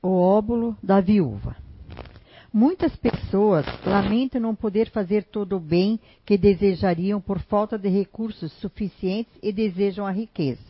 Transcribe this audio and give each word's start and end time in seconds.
O 0.00 0.10
óbolo 0.10 0.76
da 0.80 1.00
viúva. 1.00 1.56
Muitas 2.52 2.94
pessoas 2.96 3.66
lamentam 3.84 4.40
não 4.40 4.54
poder 4.54 4.88
fazer 4.90 5.24
todo 5.24 5.56
o 5.56 5.60
bem 5.60 5.98
que 6.24 6.38
desejariam 6.38 7.20
por 7.20 7.40
falta 7.40 7.76
de 7.76 7.88
recursos 7.88 8.52
suficientes 8.54 9.32
e 9.42 9.52
desejam 9.52 10.06
a 10.06 10.12
riqueza, 10.12 10.62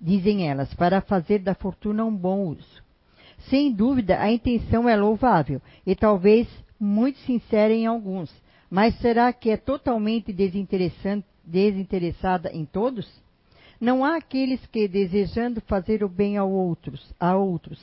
dizem 0.00 0.48
elas, 0.48 0.74
para 0.74 1.00
fazer 1.00 1.38
da 1.38 1.54
fortuna 1.54 2.04
um 2.04 2.14
bom 2.14 2.48
uso. 2.48 2.82
Sem 3.48 3.72
dúvida, 3.72 4.20
a 4.20 4.30
intenção 4.30 4.88
é 4.88 4.96
louvável 4.96 5.62
e 5.86 5.94
talvez 5.94 6.48
muito 6.78 7.18
sincera 7.20 7.72
em 7.72 7.86
alguns, 7.86 8.30
mas 8.68 8.98
será 8.98 9.32
que 9.32 9.50
é 9.50 9.56
totalmente 9.56 10.32
desinteressada 11.44 12.50
em 12.52 12.64
todos? 12.64 13.08
Não 13.80 14.04
há 14.04 14.16
aqueles 14.16 14.64
que, 14.66 14.88
desejando 14.88 15.60
fazer 15.60 16.02
o 16.02 16.08
bem 16.08 16.36
a 16.36 16.44
outros, 16.44 17.14
a 17.20 17.36
outros, 17.36 17.80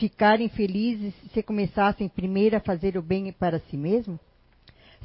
ficarem 0.00 0.48
felizes 0.48 1.12
se 1.34 1.42
começassem 1.42 2.08
primeiro 2.08 2.56
a 2.56 2.60
fazer 2.60 2.96
o 2.96 3.02
bem 3.02 3.30
para 3.30 3.60
si 3.60 3.76
mesmo? 3.76 4.18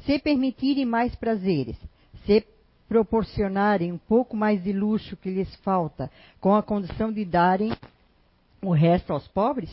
Se 0.06 0.18
permitirem 0.18 0.86
mais 0.86 1.14
prazeres, 1.14 1.76
se 2.24 2.42
proporcionarem 2.88 3.92
um 3.92 3.98
pouco 3.98 4.34
mais 4.34 4.62
de 4.64 4.72
luxo 4.72 5.14
que 5.16 5.28
lhes 5.28 5.54
falta, 5.56 6.10
com 6.40 6.54
a 6.54 6.62
condição 6.62 7.12
de 7.12 7.26
darem 7.26 7.72
o 8.62 8.72
resto 8.72 9.12
aos 9.12 9.28
pobres? 9.28 9.70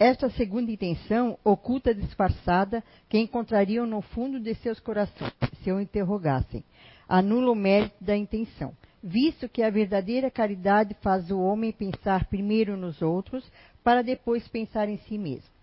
Esta 0.00 0.28
segunda 0.30 0.72
intenção, 0.72 1.38
oculta 1.44 1.94
disfarçada, 1.94 2.82
que 3.08 3.16
encontrariam 3.16 3.86
no 3.86 4.00
fundo 4.00 4.40
de 4.40 4.52
seus 4.56 4.80
corações, 4.80 5.32
se 5.62 5.70
o 5.70 5.80
interrogassem, 5.80 6.64
anula 7.08 7.52
o 7.52 7.54
mérito 7.54 7.94
da 8.00 8.16
intenção, 8.16 8.74
visto 9.00 9.48
que 9.48 9.62
a 9.62 9.70
verdadeira 9.70 10.30
caridade 10.30 10.96
faz 11.02 11.30
o 11.30 11.38
homem 11.38 11.70
pensar 11.70 12.24
primeiro 12.24 12.76
nos 12.76 13.00
outros, 13.00 13.44
para 13.84 14.02
depois 14.02 14.48
pensar 14.48 14.88
em 14.88 14.96
si 14.96 15.18
mesmo. 15.18 15.54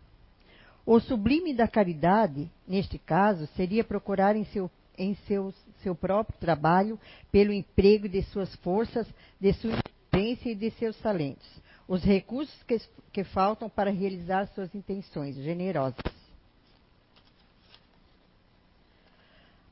O 0.86 1.00
sublime 1.00 1.54
da 1.54 1.68
caridade, 1.68 2.50
neste 2.68 2.98
caso, 2.98 3.48
seria 3.56 3.84
procurar 3.84 4.36
em 4.36 4.46
seu, 4.46 4.70
em 4.98 5.16
seu, 5.28 5.54
seu 5.82 5.96
próprio 5.96 6.38
trabalho, 6.40 7.00
pelo 7.32 7.52
emprego 7.52 8.08
de 8.08 8.22
suas 8.24 8.54
forças, 8.58 9.08
de 9.40 9.52
sua 9.54 9.72
inteligência 10.12 10.52
e 10.52 10.56
de 10.56 10.70
seus 10.72 10.98
talentos, 11.00 11.48
os 11.88 12.04
recursos 12.04 12.56
que, 12.64 12.80
que 13.12 13.24
faltam 13.24 13.70
para 13.70 13.92
realizar 13.92 14.48
suas 14.48 14.74
intenções 14.76 15.36
generosas. 15.36 16.00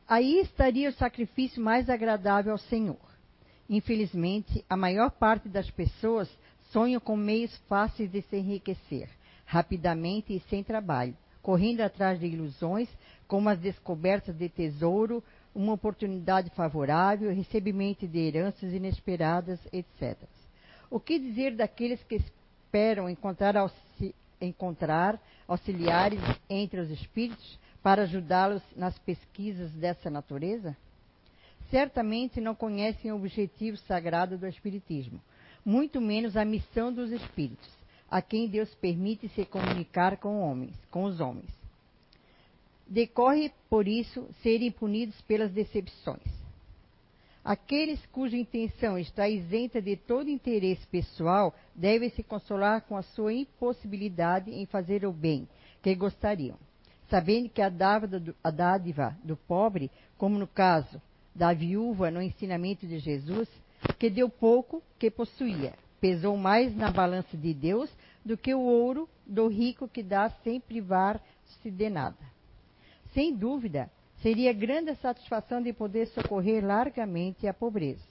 Aí 0.07 0.39
estaria 0.39 0.89
o 0.89 0.93
sacrifício 0.93 1.61
mais 1.61 1.87
agradável 1.87 2.53
ao 2.53 2.57
Senhor. 2.57 2.97
Infelizmente, 3.69 4.65
a 4.67 4.75
maior 4.75 5.11
parte 5.11 5.47
das 5.47 5.69
pessoas 5.69 6.27
sonham 6.71 6.99
com 6.99 7.15
meios 7.15 7.55
fáceis 7.67 8.11
de 8.11 8.21
se 8.23 8.37
enriquecer, 8.37 9.09
rapidamente 9.45 10.33
e 10.33 10.39
sem 10.49 10.63
trabalho, 10.63 11.15
correndo 11.41 11.81
atrás 11.81 12.19
de 12.19 12.27
ilusões, 12.27 12.89
como 13.27 13.49
as 13.49 13.59
descobertas 13.59 14.35
de 14.35 14.49
tesouro, 14.49 15.23
uma 15.53 15.73
oportunidade 15.73 16.49
favorável, 16.51 17.33
recebimento 17.33 18.07
de 18.07 18.19
heranças 18.19 18.73
inesperadas, 18.73 19.59
etc. 19.71 20.17
O 20.89 20.99
que 20.99 21.19
dizer 21.19 21.55
daqueles 21.55 22.03
que 22.03 22.15
esperam 22.15 23.09
encontrar, 23.09 23.57
auxi 23.57 24.15
encontrar 24.41 25.19
auxiliares 25.47 26.21
entre 26.49 26.79
os 26.79 26.89
espíritos 26.89 27.59
para 27.83 28.03
ajudá-los 28.03 28.63
nas 28.75 28.97
pesquisas 28.99 29.71
dessa 29.73 30.09
natureza? 30.09 30.75
certamente 31.69 32.41
não 32.41 32.55
conhecem 32.55 33.11
o 33.11 33.15
objetivo 33.15 33.77
sagrado 33.77 34.37
do 34.37 34.47
Espiritismo, 34.47 35.21
muito 35.65 35.99
menos 36.01 36.35
a 36.37 36.45
missão 36.45 36.91
dos 36.91 37.11
Espíritos, 37.11 37.69
a 38.09 38.21
quem 38.21 38.47
Deus 38.47 38.73
permite 38.75 39.27
se 39.29 39.45
comunicar 39.45 40.17
com 40.17 40.41
homens, 40.41 40.75
com 40.89 41.03
os 41.03 41.19
homens. 41.19 41.49
Decorre, 42.87 43.51
por 43.69 43.87
isso, 43.87 44.27
serem 44.41 44.71
punidos 44.71 45.19
pelas 45.21 45.51
decepções. 45.51 46.39
Aqueles 47.43 48.03
cuja 48.07 48.35
intenção 48.35 48.97
está 48.97 49.29
isenta 49.29 49.81
de 49.81 49.95
todo 49.95 50.29
interesse 50.29 50.85
pessoal 50.87 51.55
devem 51.73 52.09
se 52.09 52.21
consolar 52.21 52.81
com 52.81 52.97
a 52.97 53.01
sua 53.01 53.33
impossibilidade 53.33 54.51
em 54.51 54.65
fazer 54.65 55.05
o 55.05 55.13
bem 55.13 55.47
que 55.81 55.95
gostariam, 55.95 56.57
sabendo 57.09 57.49
que 57.49 57.61
a 57.61 57.69
dádiva 57.69 58.19
do, 58.19 58.35
a 58.43 58.51
dádiva 58.51 59.17
do 59.23 59.37
pobre, 59.37 59.89
como 60.17 60.37
no 60.37 60.47
caso 60.47 61.01
da 61.33 61.53
viúva 61.53 62.11
no 62.11 62.21
ensinamento 62.21 62.85
de 62.85 62.99
Jesus, 62.99 63.47
que 63.97 64.09
deu 64.09 64.29
pouco 64.29 64.83
que 64.97 65.09
possuía, 65.09 65.73
pesou 65.99 66.37
mais 66.37 66.75
na 66.75 66.91
balança 66.91 67.35
de 67.37 67.53
Deus 67.53 67.89
do 68.23 68.37
que 68.37 68.53
o 68.53 68.59
ouro 68.59 69.09
do 69.25 69.47
rico 69.47 69.87
que 69.87 70.03
dá 70.03 70.29
sem 70.43 70.59
privar-se 70.59 71.71
de 71.71 71.89
nada. 71.89 72.17
Sem 73.13 73.35
dúvida, 73.35 73.89
seria 74.21 74.53
grande 74.53 74.91
a 74.91 74.95
satisfação 74.95 75.61
de 75.61 75.73
poder 75.73 76.07
socorrer 76.07 76.65
largamente 76.65 77.47
a 77.47 77.53
pobreza. 77.53 78.03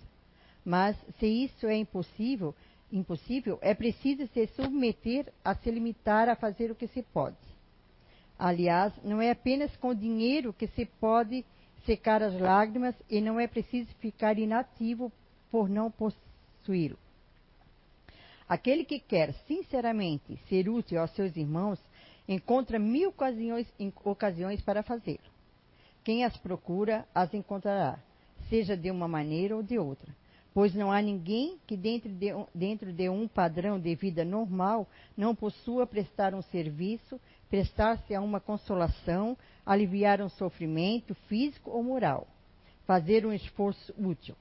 Mas 0.64 0.96
se 1.18 1.26
isso 1.26 1.66
é 1.66 1.76
impossível, 1.76 2.54
impossível, 2.90 3.58
é 3.60 3.74
preciso 3.74 4.26
se 4.28 4.46
submeter 4.48 5.32
a 5.44 5.54
se 5.54 5.70
limitar 5.70 6.28
a 6.28 6.36
fazer 6.36 6.70
o 6.70 6.74
que 6.74 6.88
se 6.88 7.02
pode. 7.02 7.36
Aliás, 8.38 8.92
não 9.02 9.20
é 9.20 9.30
apenas 9.30 9.74
com 9.76 9.94
dinheiro 9.94 10.52
que 10.52 10.66
se 10.68 10.84
pode 10.84 11.44
secar 11.84 12.22
as 12.22 12.38
lágrimas 12.38 12.94
e 13.08 13.20
não 13.20 13.38
é 13.40 13.46
preciso 13.46 13.88
ficar 13.96 14.38
inativo 14.38 15.12
por 15.50 15.68
não 15.68 15.90
possuí-lo. 15.90 16.98
Aquele 18.48 18.84
que 18.84 18.98
quer 18.98 19.34
sinceramente 19.46 20.38
ser 20.48 20.68
útil 20.68 21.00
aos 21.00 21.10
seus 21.10 21.36
irmãos 21.36 21.78
encontra 22.26 22.78
mil 22.78 23.10
ocasiões, 23.10 23.66
ocasiões 24.04 24.60
para 24.62 24.82
fazê-lo. 24.82 25.18
Quem 26.02 26.24
as 26.24 26.36
procura 26.38 27.06
as 27.14 27.34
encontrará, 27.34 27.98
seja 28.48 28.76
de 28.76 28.90
uma 28.90 29.06
maneira 29.06 29.54
ou 29.54 29.62
de 29.62 29.78
outra, 29.78 30.10
pois 30.54 30.74
não 30.74 30.90
há 30.90 31.02
ninguém 31.02 31.58
que 31.66 31.76
dentro 31.76 32.08
de, 32.08 32.28
dentro 32.54 32.92
de 32.92 33.08
um 33.10 33.28
padrão 33.28 33.78
de 33.78 33.94
vida 33.94 34.24
normal 34.24 34.88
não 35.16 35.34
possua 35.34 35.86
prestar 35.86 36.34
um 36.34 36.42
serviço, 36.42 37.20
prestar-se 37.50 38.14
a 38.14 38.20
uma 38.20 38.40
consolação, 38.40 39.36
aliviar 39.64 40.22
um 40.22 40.28
sofrimento 40.30 41.14
físico 41.28 41.70
ou 41.70 41.82
moral, 41.82 42.26
fazer 42.86 43.26
um 43.26 43.32
esforço 43.32 43.94
útil. 43.98 44.34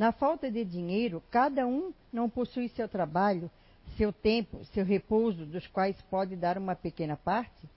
Na 0.00 0.12
falta 0.12 0.50
de 0.50 0.64
dinheiro, 0.64 1.22
cada 1.30 1.66
um 1.66 1.92
não 2.10 2.26
possui 2.26 2.70
seu 2.70 2.88
trabalho, 2.88 3.50
seu 3.98 4.10
tempo, 4.10 4.64
seu 4.72 4.82
repouso, 4.82 5.44
dos 5.44 5.66
quais 5.66 6.00
pode 6.04 6.36
dar 6.36 6.56
uma 6.56 6.74
pequena 6.74 7.18
parte? 7.18 7.68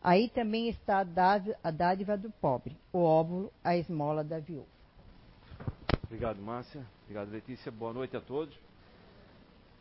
Aí 0.00 0.28
também 0.28 0.68
está 0.68 1.00
a 1.00 1.70
dádiva 1.72 2.16
do 2.16 2.30
pobre, 2.30 2.76
o 2.92 3.00
óvulo, 3.02 3.52
a 3.64 3.76
esmola 3.76 4.22
da 4.22 4.38
viúva. 4.38 4.68
Obrigado, 6.04 6.40
Márcia. 6.40 6.86
Obrigado, 7.02 7.32
Letícia. 7.32 7.72
Boa 7.72 7.92
noite 7.92 8.16
a 8.16 8.20
todos. 8.20 8.56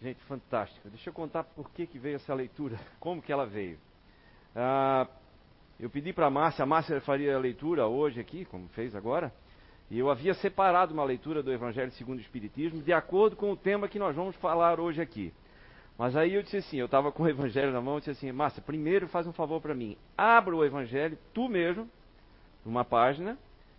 Gente, 0.02 0.20
fantástica. 0.24 0.90
Deixa 0.90 1.12
eu 1.12 1.14
contar 1.14 1.44
por 1.44 1.70
que, 1.70 1.86
que 1.86 2.00
veio 2.00 2.16
essa 2.16 2.34
leitura, 2.34 2.80
como 3.00 3.22
que 3.22 3.32
ela 3.32 3.46
veio. 3.46 3.78
Ah, 4.56 5.08
eu 5.80 5.92
pedi 5.92 6.12
para 6.12 6.26
a 6.26 6.32
Márcia, 6.32 6.64
a 6.64 6.66
Márcia 6.66 7.00
faria 7.02 7.36
a 7.36 7.40
leitura 7.40 7.86
hoje 7.86 8.20
aqui, 8.20 8.46
como 8.46 8.68
fez 8.70 8.96
agora, 8.96 9.32
e 9.90 9.98
eu 9.98 10.10
havia 10.10 10.34
separado 10.34 10.94
uma 10.94 11.04
leitura 11.04 11.42
do 11.42 11.52
Evangelho 11.52 11.92
segundo 11.92 12.18
o 12.18 12.22
Espiritismo 12.22 12.82
de 12.82 12.92
acordo 12.92 13.36
com 13.36 13.52
o 13.52 13.56
tema 13.56 13.88
que 13.88 13.98
nós 13.98 14.16
vamos 14.16 14.36
falar 14.36 14.80
hoje 14.80 15.02
aqui. 15.02 15.34
Mas 15.98 16.16
aí 16.16 16.34
eu 16.34 16.44
disse 16.44 16.58
assim, 16.58 16.78
eu 16.78 16.86
estava 16.86 17.12
com 17.12 17.24
o 17.24 17.30
Evangelho 17.30 17.72
na 17.72 17.82
mão, 17.82 17.96
eu 17.96 18.00
disse 18.00 18.12
assim, 18.12 18.32
Márcia, 18.32 18.62
primeiro 18.62 19.08
faz 19.08 19.26
um 19.26 19.34
favor 19.34 19.62
para 19.62 19.74
mim, 19.74 19.98
abra 20.18 20.56
o 20.56 20.64
Evangelho, 20.64 21.18
tu 21.34 21.48
mesmo, 21.48 21.90
numa 22.66 22.84
página, 22.84 23.38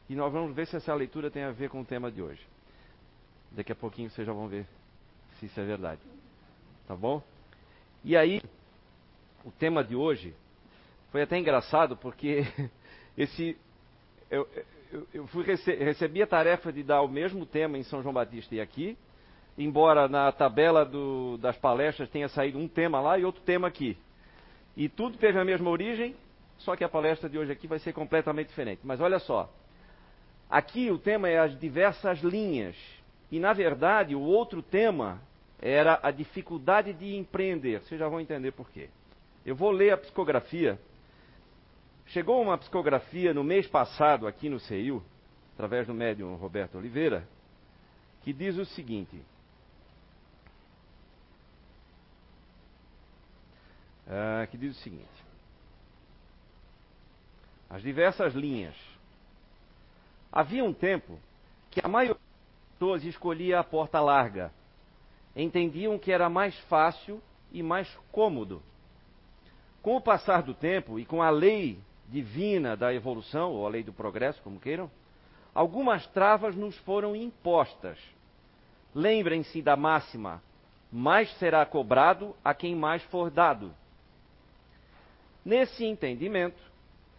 e 0.09 0.15
nós 0.15 0.33
vamos 0.33 0.55
ver 0.57 0.67
se 0.67 0.77
essa 0.77 0.95
leitura 0.95 1.31
tem 1.31 1.45
a 1.45 1.51
ver 1.51 1.69
com 1.69 1.81
o 1.83 1.85
tema 1.85 2.11
de 2.11 2.23
hoje. 2.23 2.45
Daqui 3.53 3.71
a 3.71 3.77
pouquinho 3.77 4.11
vocês 4.11 4.27
já 4.27 4.33
vão 4.33 4.49
ver 4.49 4.67
se 5.39 5.47
isso 5.47 5.61
é 5.61 5.65
verdade. 5.65 6.01
Tá 6.87 6.97
bom? 6.97 7.23
E 8.03 8.17
aí, 8.17 8.41
o 9.45 9.51
tema 9.53 9.85
de 9.85 9.95
hoje 9.95 10.35
foi 11.13 11.23
até 11.23 11.39
engraçado 11.39 11.97
porque 11.97 12.43
esse 13.17 13.57
eu, 14.31 14.49
eu, 14.93 15.07
eu 15.13 15.27
fui 15.27 15.45
rece, 15.45 15.75
recebi 15.75 16.23
a 16.23 16.27
tarefa 16.27 16.73
de 16.73 16.83
dar 16.83 17.03
o 17.03 17.09
mesmo 17.09 17.45
tema 17.45 17.79
em 17.79 17.83
São 17.83 18.03
João 18.03 18.15
Batista 18.15 18.55
e 18.55 18.61
aqui, 18.61 18.97
embora 19.57 20.09
na 20.09 20.31
tabela 20.33 20.85
do, 20.85 21.37
das 21.39 21.57
palestras 21.57 22.09
tenha 22.09 22.29
saído 22.29 22.59
um 22.59 22.69
tema 22.69 23.01
lá 23.01 23.19
e 23.19 23.25
outro 23.25 23.43
tema 23.43 23.69
aqui. 23.69 23.97
E 24.77 24.89
tudo 24.89 25.19
teve 25.19 25.39
a 25.39 25.45
mesma 25.45 25.69
origem, 25.71 26.15
só 26.59 26.77
que 26.77 26.85
a 26.85 26.89
palestra 26.89 27.29
de 27.29 27.39
hoje 27.39 27.53
aqui 27.53 27.67
vai 27.67 27.79
ser 27.79 27.93
completamente 27.93 28.49
diferente. 28.49 28.81
Mas 28.85 29.01
olha 29.01 29.19
só, 29.19 29.53
aqui 30.49 30.91
o 30.91 30.99
tema 30.99 31.29
é 31.29 31.39
as 31.39 31.59
diversas 31.59 32.21
linhas. 32.21 32.77
E 33.31 33.39
na 33.39 33.53
verdade 33.53 34.15
o 34.15 34.21
outro 34.21 34.63
tema 34.63 35.21
era 35.61 35.99
a 36.03 36.11
dificuldade 36.11 36.93
de 36.93 37.17
empreender. 37.17 37.81
Vocês 37.81 37.99
já 37.99 38.09
vão 38.09 38.21
entender 38.21 38.53
por 38.53 38.71
quê. 38.71 38.89
Eu 39.45 39.57
vou 39.57 39.71
ler 39.71 39.93
a 39.93 39.97
psicografia 39.97 40.79
Chegou 42.09 42.41
uma 42.41 42.57
psicografia 42.57 43.35
no 43.35 43.45
mês 43.45 43.67
passado 43.67 44.27
aqui 44.27 44.49
no 44.49 44.59
CEIU, 44.59 45.03
através 45.53 45.87
do 45.87 45.93
médium 45.93 46.35
Roberto 46.37 46.79
Oliveira, 46.79 47.29
que 48.23 48.33
diz 48.33 48.57
o 48.57 48.65
seguinte: 48.65 49.23
uh, 54.07 54.47
que 54.51 54.57
diz 54.57 54.75
o 54.75 54.81
seguinte: 54.81 55.25
as 57.69 57.83
diversas 57.83 58.33
linhas. 58.35 58.75
Havia 60.33 60.65
um 60.65 60.73
tempo 60.73 61.19
que 61.71 61.81
a 61.85 61.89
maioria 61.89 62.15
das 62.15 62.73
pessoas 62.79 63.05
escolhia 63.05 63.61
a 63.61 63.65
porta 63.65 64.01
larga. 64.01 64.51
Entendiam 65.37 65.99
que 65.99 66.11
era 66.11 66.31
mais 66.31 66.59
fácil 66.61 67.21
e 67.53 67.63
mais 67.63 67.89
cômodo. 68.11 68.63
Com 69.83 69.97
o 69.97 70.01
passar 70.01 70.43
do 70.43 70.55
tempo 70.55 70.99
e 70.99 71.05
com 71.05 71.23
a 71.23 71.31
lei 71.31 71.79
divina 72.09 72.77
da 72.77 72.93
evolução, 72.93 73.53
ou 73.53 73.67
a 73.67 73.71
lei 73.71 73.83
do 73.83 73.93
progresso, 73.93 74.43
como 74.43 74.59
queiram, 74.59 74.91
algumas 75.55 76.07
travas 76.09 76.57
nos 76.57 76.77
foram 76.79 77.15
impostas. 77.15 77.99
Lembrem-se 78.95 79.61
da 79.61 79.77
máxima: 79.77 80.43
mais 80.91 81.31
será 81.39 81.65
cobrado 81.67 82.35
a 82.45 82.55
quem 82.55 82.75
mais 82.75 83.03
for 83.05 83.31
dado. 83.31 83.73
Nesse 85.45 85.85
entendimento, 85.85 86.61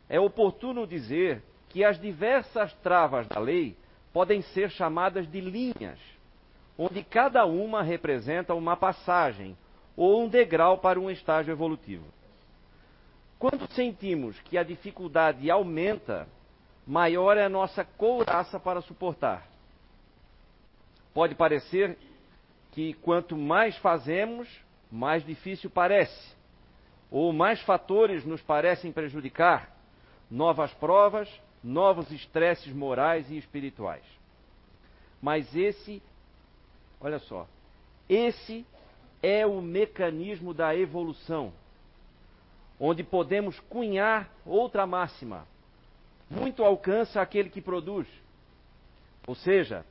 é 0.08 0.20
oportuno 0.20 0.88
dizer 0.88 1.44
que 1.70 1.84
as 1.84 2.00
diversas 2.00 2.74
travas 2.76 3.28
da 3.28 3.40
lei 3.40 3.78
podem 4.12 4.42
ser 4.42 4.72
chamadas 4.72 5.30
de 5.30 5.40
linhas, 5.40 6.00
onde 6.78 7.04
cada 7.04 7.46
uma 7.46 7.84
representa 7.84 8.56
uma 8.56 8.76
passagem 8.76 9.56
ou 9.96 10.24
um 10.24 10.28
degrau 10.28 10.78
para 10.80 11.00
um 11.00 11.10
estágio 11.12 11.52
evolutivo. 11.52 12.06
Quando 13.40 13.72
sentimos 13.72 14.38
que 14.42 14.58
a 14.58 14.64
dificuldade 14.64 15.50
aumenta, 15.50 16.28
maior 16.86 17.38
é 17.38 17.46
a 17.46 17.50
nossa 17.50 17.86
couraça 17.86 18.60
para 18.60 18.82
suportar. 18.82 19.48
Pode 21.14 21.36
parecer 21.36 21.98
que 22.72 22.94
quanto 22.96 23.38
mais 23.38 23.78
fazemos, 23.78 24.50
mais 24.92 25.26
difícil 25.26 25.70
parece, 25.70 26.36
ou 27.10 27.32
mais 27.32 27.62
fatores 27.62 28.26
nos 28.26 28.42
parecem 28.42 28.92
prejudicar, 28.92 29.74
novas 30.30 30.74
provas, 30.74 31.30
novos 31.64 32.12
estresses 32.12 32.74
morais 32.74 33.32
e 33.32 33.38
espirituais. 33.38 34.04
Mas 35.22 35.56
esse, 35.56 36.04
olha 37.00 37.20
só, 37.20 37.48
esse 38.10 38.66
é 39.24 39.46
o 39.46 39.62
mecanismo 39.62 40.54
da 40.54 40.76
evolução, 40.76 41.54
onde 42.80 43.04
podemos 43.04 43.60
cunhar 43.62 44.30
outra 44.46 44.86
máxima. 44.88 45.46
Muito 46.30 46.64
alcança 46.64 47.22
aquele 47.22 47.50
que 47.50 47.62
produz. 47.62 48.08
Ou 49.28 49.36
seja, 49.36 49.86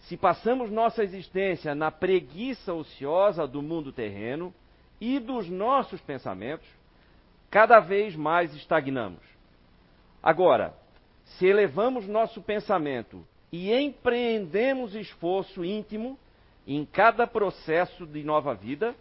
se 0.00 0.16
passamos 0.16 0.70
nossa 0.70 1.02
existência 1.02 1.74
na 1.74 1.90
preguiça 1.90 2.74
ociosa 2.74 3.46
do 3.46 3.62
mundo 3.62 3.92
terreno 3.92 4.52
e 5.00 5.18
dos 5.18 5.48
nossos 5.48 6.00
pensamentos, 6.00 6.66
cada 7.50 7.80
vez 7.80 8.14
mais 8.14 8.54
estagnamos. 8.54 9.22
Agora, 10.22 10.74
se 11.24 11.46
elevamos 11.46 12.06
nosso 12.06 12.42
pensamento 12.42 13.24
e 13.52 13.72
empreendemos 13.72 14.94
esforço 14.94 15.64
íntimo 15.64 16.18
em 16.66 16.84
cada 16.84 17.26
processo 17.26 18.06
de 18.06 18.22
nova 18.22 18.54
vida, 18.54 18.94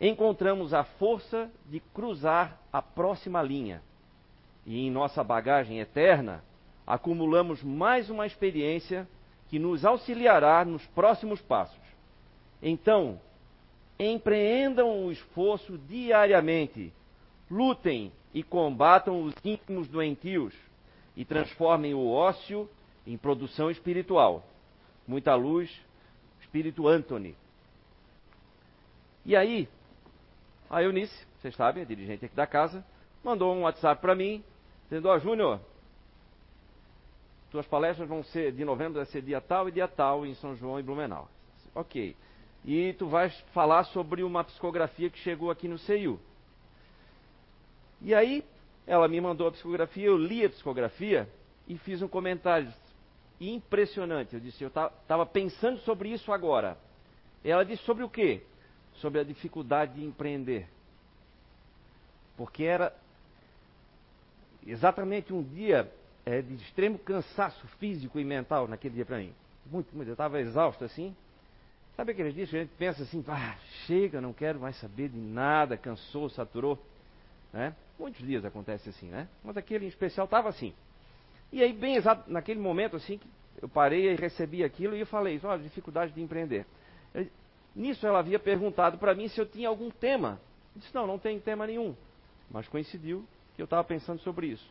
encontramos 0.00 0.72
a 0.72 0.82
força 0.82 1.50
de 1.66 1.78
cruzar 1.78 2.58
a 2.72 2.80
próxima 2.80 3.42
linha. 3.42 3.82
E 4.64 4.86
em 4.86 4.90
nossa 4.90 5.22
bagagem 5.22 5.78
eterna, 5.78 6.42
acumulamos 6.86 7.62
mais 7.62 8.08
uma 8.08 8.26
experiência 8.26 9.06
que 9.48 9.58
nos 9.58 9.84
auxiliará 9.84 10.64
nos 10.64 10.86
próximos 10.88 11.40
passos. 11.40 11.78
Então, 12.62 13.20
empreendam 13.98 15.04
o 15.04 15.12
esforço 15.12 15.76
diariamente, 15.76 16.92
lutem 17.50 18.12
e 18.32 18.42
combatam 18.42 19.22
os 19.22 19.34
íntimos 19.44 19.88
doentios 19.88 20.54
e 21.16 21.24
transformem 21.24 21.92
o 21.92 22.08
ócio 22.08 22.68
em 23.06 23.16
produção 23.16 23.70
espiritual. 23.70 24.44
Muita 25.06 25.34
luz, 25.34 25.70
espírito 26.40 26.86
Anthony. 26.86 27.36
E 29.26 29.36
aí, 29.36 29.68
a 30.70 30.82
Eunice, 30.82 31.26
vocês 31.40 31.54
sabem, 31.56 31.82
a 31.82 31.86
dirigente 31.86 32.24
aqui 32.24 32.34
da 32.34 32.46
casa, 32.46 32.84
mandou 33.24 33.52
um 33.52 33.62
WhatsApp 33.62 34.00
para 34.00 34.14
mim, 34.14 34.42
dizendo, 34.84 35.08
ó, 35.08 35.16
oh, 35.16 35.18
Júnior, 35.18 35.60
tuas 37.50 37.66
palestras 37.66 38.08
vão 38.08 38.22
ser, 38.22 38.52
de 38.52 38.64
novembro 38.64 38.94
vai 38.94 39.06
ser 39.06 39.20
dia 39.20 39.40
tal 39.40 39.68
e 39.68 39.72
dia 39.72 39.88
tal 39.88 40.24
em 40.24 40.34
São 40.36 40.54
João 40.54 40.78
e 40.78 40.82
Blumenau. 40.82 41.28
Ok. 41.74 42.16
E 42.64 42.92
tu 42.94 43.08
vais 43.08 43.36
falar 43.52 43.84
sobre 43.84 44.22
uma 44.22 44.44
psicografia 44.44 45.10
que 45.10 45.18
chegou 45.18 45.50
aqui 45.50 45.66
no 45.66 45.76
CEU. 45.76 46.20
E 48.00 48.14
aí, 48.14 48.44
ela 48.86 49.08
me 49.08 49.20
mandou 49.20 49.48
a 49.48 49.52
psicografia, 49.52 50.06
eu 50.06 50.16
li 50.16 50.44
a 50.44 50.50
psicografia 50.50 51.28
e 51.66 51.76
fiz 51.78 52.00
um 52.00 52.08
comentário 52.08 52.72
impressionante. 53.40 54.34
Eu 54.34 54.40
disse, 54.40 54.62
eu 54.62 54.68
estava 54.68 55.26
pensando 55.26 55.80
sobre 55.80 56.10
isso 56.10 56.32
agora. 56.32 56.78
Ela 57.44 57.64
disse 57.64 57.82
sobre 57.82 58.04
o 58.04 58.08
quê? 58.08 58.42
Sobre 59.00 59.20
a 59.20 59.24
dificuldade 59.24 59.94
de 59.94 60.04
empreender. 60.04 60.68
Porque 62.36 62.64
era 62.64 62.94
exatamente 64.66 65.32
um 65.32 65.42
dia 65.42 65.90
é, 66.24 66.40
de 66.42 66.54
extremo 66.54 66.98
cansaço 66.98 67.66
físico 67.78 68.18
e 68.18 68.24
mental 68.24 68.68
naquele 68.68 68.94
dia 68.94 69.04
para 69.04 69.18
mim. 69.18 69.32
Muito, 69.66 69.94
muito. 69.94 70.08
Eu 70.08 70.14
estava 70.14 70.40
exausto 70.40 70.84
assim. 70.84 71.14
Sabe 71.96 72.12
aqueles 72.12 72.34
dias 72.34 72.48
que 72.48 72.56
a 72.56 72.60
gente 72.60 72.72
pensa 72.78 73.02
assim, 73.02 73.22
ah, 73.28 73.56
chega, 73.86 74.20
não 74.20 74.32
quero 74.32 74.58
mais 74.58 74.76
saber 74.76 75.08
de 75.08 75.18
nada, 75.18 75.76
cansou, 75.76 76.30
saturou. 76.30 76.78
Né? 77.52 77.74
Muitos 77.98 78.24
dias 78.26 78.44
acontece 78.44 78.88
assim, 78.88 79.06
né? 79.06 79.28
Mas 79.44 79.56
aquele 79.56 79.84
em 79.84 79.88
especial 79.88 80.24
estava 80.24 80.48
assim. 80.48 80.72
E 81.52 81.62
aí, 81.62 81.72
bem 81.72 81.96
exato, 81.96 82.30
naquele 82.30 82.60
momento 82.60 82.96
assim, 82.96 83.20
eu 83.60 83.68
parei 83.68 84.10
e 84.10 84.14
recebi 84.14 84.64
aquilo 84.64 84.96
e 84.96 85.00
eu 85.00 85.06
falei, 85.06 85.38
olha, 85.42 85.62
dificuldade 85.62 86.12
de 86.12 86.22
empreender. 86.22 86.64
Nisso 87.74 88.06
ela 88.06 88.18
havia 88.18 88.38
perguntado 88.38 88.98
para 88.98 89.14
mim 89.14 89.28
se 89.28 89.40
eu 89.40 89.46
tinha 89.46 89.68
algum 89.68 89.90
tema. 89.90 90.40
Eu 90.74 90.80
disse, 90.80 90.94
não, 90.94 91.06
não 91.06 91.18
tem 91.18 91.38
tema 91.38 91.66
nenhum. 91.66 91.94
Mas 92.50 92.68
coincidiu 92.68 93.24
que 93.54 93.62
eu 93.62 93.64
estava 93.64 93.84
pensando 93.84 94.20
sobre 94.20 94.48
isso. 94.48 94.66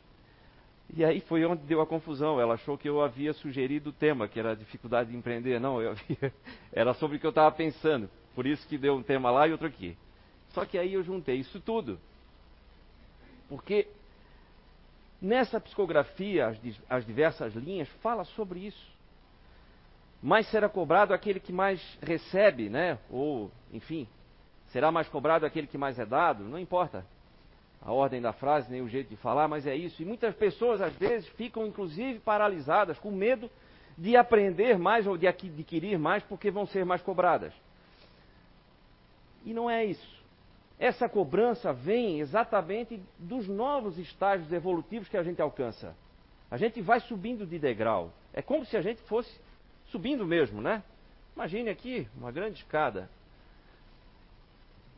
E 0.96 1.06
aí 1.06 1.22
foi 1.22 1.46
onde 1.46 1.64
deu 1.64 1.82
a 1.82 1.88
confusão. 1.88 2.40
Ela 2.40 2.56
achou 2.56 2.78
que 2.78 2.90
eu 2.90 3.02
havia 3.02 3.32
sugerido 3.34 3.92
o 3.92 3.94
tema, 3.94 4.28
que 4.28 4.40
era 4.40 4.52
a 4.52 4.56
dificuldade 4.56 5.12
de 5.12 5.18
empreender. 5.18 5.60
Não, 5.60 5.82
eu 5.82 5.92
havia, 5.92 6.34
era 6.74 6.94
sobre 6.94 7.18
o 7.18 7.20
que 7.20 7.26
eu 7.26 7.32
estava 7.32 7.52
pensando. 7.56 8.10
Por 8.36 8.46
isso 8.46 8.68
que 8.68 8.78
deu 8.78 8.96
um 8.96 9.04
tema 9.04 9.30
lá 9.30 9.48
e 9.48 9.52
outro 9.52 9.68
aqui. 9.68 9.98
Só 10.50 10.66
que 10.66 10.78
aí 10.78 10.94
eu 10.94 11.04
juntei 11.04 11.38
isso 11.38 11.60
tudo. 11.60 12.00
Porque 13.48 13.88
nessa 15.22 15.60
psicografia, 15.60 16.48
as, 16.48 16.60
as 16.90 17.06
diversas 17.06 17.54
linhas, 17.54 17.88
fala 18.02 18.24
sobre 18.24 18.60
isso. 18.66 18.99
Mais 20.22 20.48
será 20.50 20.68
cobrado 20.68 21.14
aquele 21.14 21.40
que 21.40 21.54
mais 21.54 21.82
recebe, 22.02 22.70
né? 22.70 22.98
Ou, 23.10 23.52
enfim, 23.72 24.08
será 24.72 24.92
mais 24.92 25.08
cobrado 25.08 25.46
aquele 25.46 25.68
que 25.68 25.78
mais 25.78 25.98
é 25.98 26.06
dado, 26.06 26.44
não 26.44 26.60
importa 26.60 27.06
a 27.82 27.94
ordem 27.94 28.22
da 28.22 28.34
frase, 28.34 28.70
nem 28.70 28.82
o 28.82 28.90
jeito 28.90 29.10
de 29.10 29.16
falar, 29.16 29.48
mas 29.48 29.66
é 29.66 29.76
isso. 29.76 30.02
E 30.02 30.06
muitas 30.06 30.36
pessoas, 30.36 30.82
às 30.82 30.94
vezes, 30.96 31.28
ficam 31.30 31.66
inclusive 31.66 32.20
paralisadas, 32.20 33.00
com 33.00 33.12
medo 33.12 33.50
de 33.98 34.16
aprender 34.16 34.78
mais 34.78 35.08
ou 35.08 35.18
de 35.18 35.28
adquirir 35.28 35.98
mais, 35.98 36.24
porque 36.24 36.52
vão 36.52 36.66
ser 36.66 36.86
mais 36.86 37.02
cobradas. 37.02 37.54
E 39.46 39.54
não 39.54 39.70
é 39.70 39.86
isso. 39.86 40.20
Essa 40.78 41.10
cobrança 41.10 41.74
vem 41.74 42.20
exatamente 42.20 43.02
dos 43.18 43.48
novos 43.48 43.98
estágios 43.98 44.52
evolutivos 44.52 45.10
que 45.10 45.18
a 45.18 45.24
gente 45.24 45.42
alcança. 45.42 45.96
A 46.52 46.58
gente 46.58 46.82
vai 46.82 47.00
subindo 47.02 47.46
de 47.46 47.60
degrau. 47.60 48.12
É 48.34 48.42
como 48.42 48.66
se 48.66 48.76
a 48.76 48.82
gente 48.82 49.02
fosse 49.04 49.30
subindo 49.92 50.26
mesmo, 50.26 50.62
né? 50.62 50.84
Imagine 51.36 51.70
aqui 51.70 52.08
uma 52.18 52.32
grande 52.32 52.60
escada. 52.60 53.10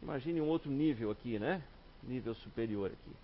Imagine 0.02 0.42
um 0.42 0.48
outro 0.48 0.72
nível 0.72 1.12
aqui, 1.12 1.38
né? 1.38 1.62
Nível 2.04 2.34
superior 2.36 2.92
aqui. 2.92 3.16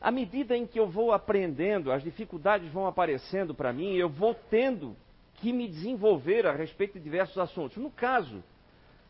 À 0.00 0.10
medida 0.10 0.56
em 0.56 0.66
que 0.66 0.78
eu 0.78 0.86
vou 0.86 1.12
aprendendo, 1.12 1.90
as 1.90 2.02
dificuldades 2.02 2.70
vão 2.70 2.86
aparecendo 2.86 3.54
para 3.54 3.72
mim, 3.72 3.94
eu 3.94 4.08
vou 4.08 4.34
tendo 4.34 4.96
que 5.36 5.52
me 5.52 5.68
desenvolver 5.68 6.46
a 6.46 6.52
respeito 6.52 6.94
de 6.94 7.00
diversos 7.04 7.38
assuntos. 7.38 7.76
No 7.78 7.90
caso 7.90 8.42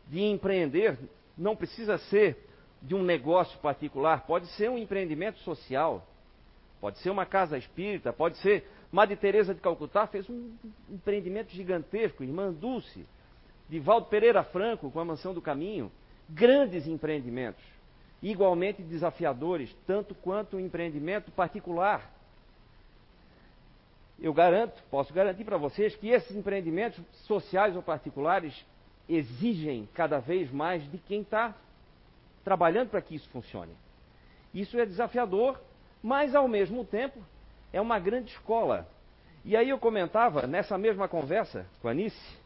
de 0.07 0.21
empreender 0.21 0.97
não 1.37 1.55
precisa 1.55 1.97
ser 1.97 2.37
de 2.81 2.95
um 2.95 3.03
negócio 3.03 3.59
particular, 3.59 4.25
pode 4.25 4.47
ser 4.53 4.69
um 4.69 4.77
empreendimento 4.77 5.39
social, 5.39 6.07
pode 6.79 6.99
ser 6.99 7.09
uma 7.09 7.25
casa 7.25 7.57
espírita, 7.57 8.13
pode 8.13 8.37
ser. 8.37 8.69
Madre 8.91 9.15
Teresa 9.15 9.53
de 9.53 9.61
Calcutá 9.61 10.07
fez 10.07 10.29
um 10.29 10.51
empreendimento 10.89 11.51
gigantesco, 11.51 12.23
Irmã 12.23 12.51
Dulce, 12.51 13.05
Divaldo 13.69 14.07
Pereira 14.07 14.43
Franco 14.43 14.91
com 14.91 14.99
a 14.99 15.05
Mansão 15.05 15.33
do 15.33 15.41
Caminho, 15.41 15.91
grandes 16.29 16.87
empreendimentos, 16.87 17.63
igualmente 18.21 18.81
desafiadores, 18.81 19.75
tanto 19.85 20.13
quanto 20.15 20.57
um 20.57 20.59
empreendimento 20.59 21.31
particular. 21.31 22.11
Eu 24.19 24.33
garanto, 24.33 24.81
posso 24.89 25.13
garantir 25.13 25.43
para 25.43 25.57
vocês 25.57 25.95
que 25.95 26.09
esses 26.09 26.35
empreendimentos 26.35 26.99
sociais 27.25 27.75
ou 27.75 27.81
particulares 27.81 28.65
exigem 29.09 29.87
cada 29.93 30.19
vez 30.19 30.51
mais 30.51 30.89
de 30.89 30.97
quem 30.99 31.21
está 31.21 31.53
trabalhando 32.43 32.89
para 32.89 33.01
que 33.01 33.15
isso 33.15 33.29
funcione. 33.29 33.73
Isso 34.53 34.79
é 34.79 34.85
desafiador, 34.85 35.59
mas 36.01 36.33
ao 36.33 36.47
mesmo 36.47 36.85
tempo 36.85 37.19
é 37.75 37.81
uma 37.81 37.99
grande 37.99 38.31
escola. 38.31 38.87
E 39.43 39.55
aí 39.55 39.69
eu 39.69 39.77
comentava 39.77 40.47
nessa 40.47 40.77
mesma 40.77 41.07
conversa 41.07 41.65
com 41.81 41.87
a 41.87 41.91
Anice, 41.91 42.37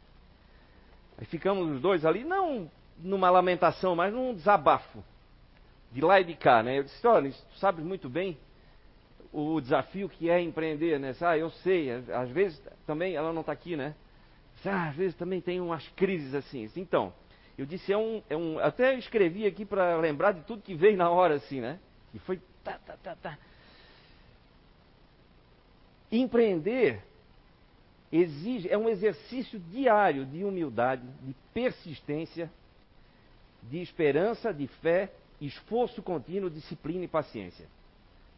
aí 1.17 1.25
ficamos 1.25 1.69
os 1.71 1.79
dois 1.79 2.03
ali, 2.03 2.24
não 2.24 2.69
numa 2.98 3.29
lamentação, 3.29 3.95
mas 3.95 4.13
num 4.13 4.33
desabafo, 4.33 5.03
de 5.91 6.01
lá 6.01 6.19
e 6.19 6.24
de 6.24 6.36
cá, 6.36 6.62
né? 6.62 6.79
Eu 6.79 6.83
disse, 6.83 7.05
olha, 7.07 7.31
tu 7.31 7.59
sabes 7.59 7.86
muito 7.86 8.09
bem 8.09 8.38
o 9.31 9.62
desafio 9.62 10.09
que 10.09 10.29
é 10.29 10.41
empreender, 10.41 11.00
né? 11.00 11.15
Ah, 11.21 11.38
eu 11.38 11.50
sei, 11.50 11.91
às 11.91 12.29
vezes 12.29 12.62
também, 12.86 13.15
ela 13.15 13.31
não 13.31 13.41
está 13.41 13.53
aqui, 13.53 13.75
né? 13.75 13.95
Ah, 14.65 14.89
às 14.89 14.95
vezes 14.95 15.15
também 15.15 15.39
tem 15.39 15.62
umas 15.62 15.88
crises 15.89 16.33
assim. 16.33 16.69
Então, 16.75 17.13
eu 17.57 17.65
disse, 17.65 17.93
é 17.93 17.98
um. 17.98 18.21
É 18.29 18.36
um 18.36 18.59
até 18.59 18.95
escrevi 18.95 19.45
aqui 19.45 19.63
para 19.63 19.95
lembrar 19.98 20.33
de 20.33 20.41
tudo 20.41 20.62
que 20.62 20.75
veio 20.75 20.98
na 20.98 21.09
hora, 21.09 21.36
assim, 21.36 21.62
né? 21.62 21.79
E 22.13 22.19
foi. 22.19 22.41
Tá, 22.63 22.77
tá, 22.86 22.98
tá, 23.01 23.15
tá. 23.15 23.38
Empreender 26.12 27.01
exige, 28.12 28.70
é 28.70 28.78
um 28.78 28.89
exercício 28.89 29.60
diário 29.60 30.25
de 30.25 30.44
humildade, 30.44 31.04
de 31.22 31.36
persistência, 31.54 32.50
de 33.63 33.82
esperança, 33.82 34.54
de 34.54 34.68
fé, 34.68 35.12
esforço 35.39 36.01
contínuo, 36.01 36.50
disciplina 36.50 37.06
e 37.06 37.08
paciência. 37.08 37.68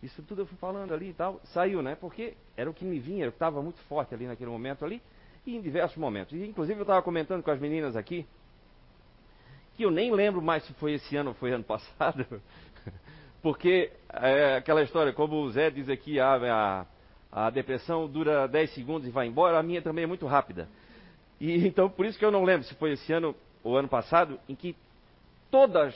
Isso 0.03 0.21
tudo 0.23 0.41
eu 0.41 0.45
fui 0.45 0.57
falando 0.57 0.93
ali 0.93 1.09
e 1.09 1.13
tal, 1.13 1.39
saiu, 1.45 1.81
né? 1.81 1.95
Porque 1.95 2.33
era 2.57 2.69
o 2.69 2.73
que 2.73 2.83
me 2.83 2.99
vinha, 2.99 3.25
eu 3.25 3.29
estava 3.29 3.61
muito 3.61 3.79
forte 3.83 4.13
ali 4.13 4.25
naquele 4.25 4.49
momento 4.49 4.83
ali, 4.83 5.01
e 5.45 5.55
em 5.55 5.61
diversos 5.61 5.97
momentos. 5.97 6.33
E, 6.33 6.45
inclusive 6.45 6.79
eu 6.79 6.83
estava 6.83 7.01
comentando 7.01 7.43
com 7.43 7.51
as 7.51 7.59
meninas 7.59 7.95
aqui, 7.95 8.25
que 9.75 9.83
eu 9.83 9.91
nem 9.91 10.11
lembro 10.11 10.41
mais 10.41 10.63
se 10.65 10.73
foi 10.73 10.93
esse 10.93 11.15
ano 11.15 11.29
ou 11.29 11.35
foi 11.35 11.51
ano 11.51 11.63
passado, 11.63 12.25
porque 13.41 13.91
é 14.11 14.57
aquela 14.57 14.81
história, 14.81 15.13
como 15.13 15.35
o 15.37 15.51
Zé 15.51 15.69
diz 15.69 15.87
aqui, 15.87 16.19
a, 16.19 16.35
a, 16.35 16.85
a 17.31 17.49
depressão 17.49 18.07
dura 18.07 18.47
10 18.47 18.73
segundos 18.73 19.07
e 19.07 19.11
vai 19.11 19.27
embora, 19.27 19.57
a 19.57 19.63
minha 19.63 19.81
também 19.81 20.03
é 20.03 20.07
muito 20.07 20.25
rápida. 20.25 20.67
E 21.39 21.55
então 21.67 21.89
por 21.89 22.05
isso 22.05 22.19
que 22.19 22.25
eu 22.25 22.31
não 22.31 22.43
lembro 22.43 22.67
se 22.67 22.75
foi 22.75 22.91
esse 22.91 23.11
ano 23.13 23.35
ou 23.63 23.77
ano 23.77 23.87
passado, 23.87 24.39
em 24.49 24.55
que 24.55 24.75
todas 25.49 25.95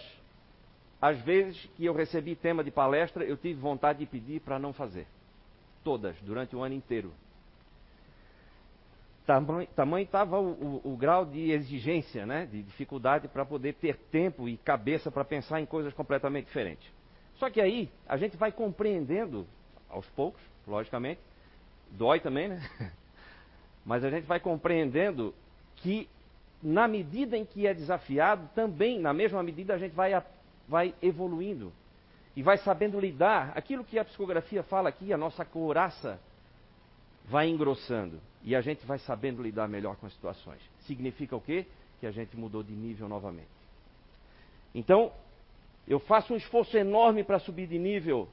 as 1.02 1.20
vezes 1.22 1.64
que 1.76 1.86
eu 1.86 1.94
recebi 1.94 2.36
tema 2.36 2.64
de 2.64 2.72
palestra, 2.72 3.24
eu 3.24 3.38
tive 3.38 3.60
vontade 3.60 4.00
de 4.00 4.06
pedir 4.06 4.40
para 4.40 4.58
não 4.58 4.74
fazer. 4.74 5.08
Todas, 5.84 6.16
durante 6.22 6.56
o 6.56 6.64
ano 6.64 6.74
inteiro. 6.74 7.12
Tamanho 9.26 10.04
estava 10.04 10.40
o, 10.40 10.52
o, 10.52 10.94
o, 10.94 10.98
grau 10.98 11.26
de 11.26 11.52
exigência, 11.52 12.28
né, 12.28 12.46
de 12.46 12.62
dificuldade 12.62 13.28
para 13.28 13.44
poder 13.44 13.74
ter 13.74 13.98
tempo 14.12 14.48
e 14.48 14.56
cabeça 14.58 15.10
para 15.10 15.26
pensar 15.26 15.60
em 15.60 15.66
coisas 15.66 15.94
completamente 15.94 16.46
diferentes. 16.46 16.88
Só 17.38 17.50
que 17.50 17.60
aí 17.60 17.90
a 18.08 18.18
gente 18.18 18.38
vai 18.38 18.52
compreendendo, 18.52 19.48
aos 19.90 20.06
poucos, 20.10 20.42
logicamente, 20.68 21.20
dói 21.92 22.20
também, 22.20 22.50
né? 22.50 22.62
Mas 23.86 24.04
a 24.04 24.10
gente 24.10 24.26
vai 24.26 24.40
compreendendo 24.40 25.34
que 25.78 26.10
na 26.62 26.88
medida 26.88 27.38
em 27.38 27.46
que 27.46 27.68
é 27.68 27.74
desafiado, 27.74 28.50
também, 28.56 29.00
na 29.00 29.14
mesma 29.14 29.44
medida, 29.44 29.76
a 29.76 29.78
gente 29.78 29.94
vai, 29.94 30.12
vai 30.68 30.96
evoluindo 31.02 31.72
e 32.36 32.42
vai 32.42 32.58
sabendo 32.58 33.00
lidar. 33.00 33.52
Aquilo 33.56 33.84
que 33.84 34.00
a 34.00 34.06
psicografia 34.06 34.64
fala 34.64 34.90
aqui, 34.90 35.14
a 35.14 35.18
nossa 35.18 35.46
couraça 35.46 36.20
vai 37.26 37.50
engrossando 37.50 38.20
e 38.44 38.56
a 38.56 38.62
gente 38.62 38.86
vai 38.86 39.00
sabendo 39.00 39.42
lidar 39.42 39.68
melhor 39.68 39.96
com 39.96 40.06
as 40.06 40.14
situações. 40.14 40.60
Significa 40.82 41.36
o 41.36 41.42
quê? 41.42 41.66
Que 42.00 42.08
a 42.08 42.12
gente 42.12 42.36
mudou 42.36 42.64
de 42.64 42.74
nível 42.74 43.08
novamente. 43.08 43.48
Então, 44.74 45.12
eu 45.88 46.00
faço 46.00 46.34
um 46.34 46.38
esforço 46.38 46.76
enorme 46.78 47.24
para 47.24 47.40
subir 47.40 47.68
de 47.68 47.78
nível. 47.78 48.28